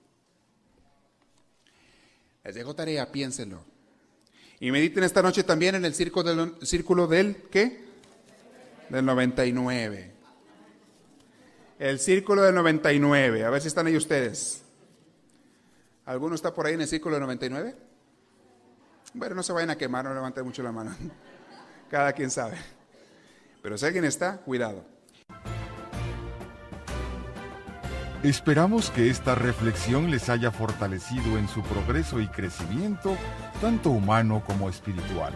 [2.43, 3.63] Les dejo tarea, piénsenlo.
[4.59, 7.79] Y mediten esta noche también en el círculo del, círculo del ¿qué?
[8.89, 10.11] Del 99.
[11.79, 13.45] El círculo del 99.
[13.45, 14.66] A ver si están ahí ustedes.
[16.07, 17.75] ¿Alguno está por ahí en el círculo del 99?
[19.13, 20.95] Bueno, no se vayan a quemar, no levanten mucho la mano.
[21.91, 22.55] Cada quien sabe.
[23.61, 24.85] Pero si alguien está, cuidado.
[28.23, 33.17] Esperamos que esta reflexión les haya fortalecido en su progreso y crecimiento,
[33.59, 35.33] tanto humano como espiritual.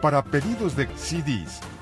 [0.00, 1.60] Para pedidos de CDs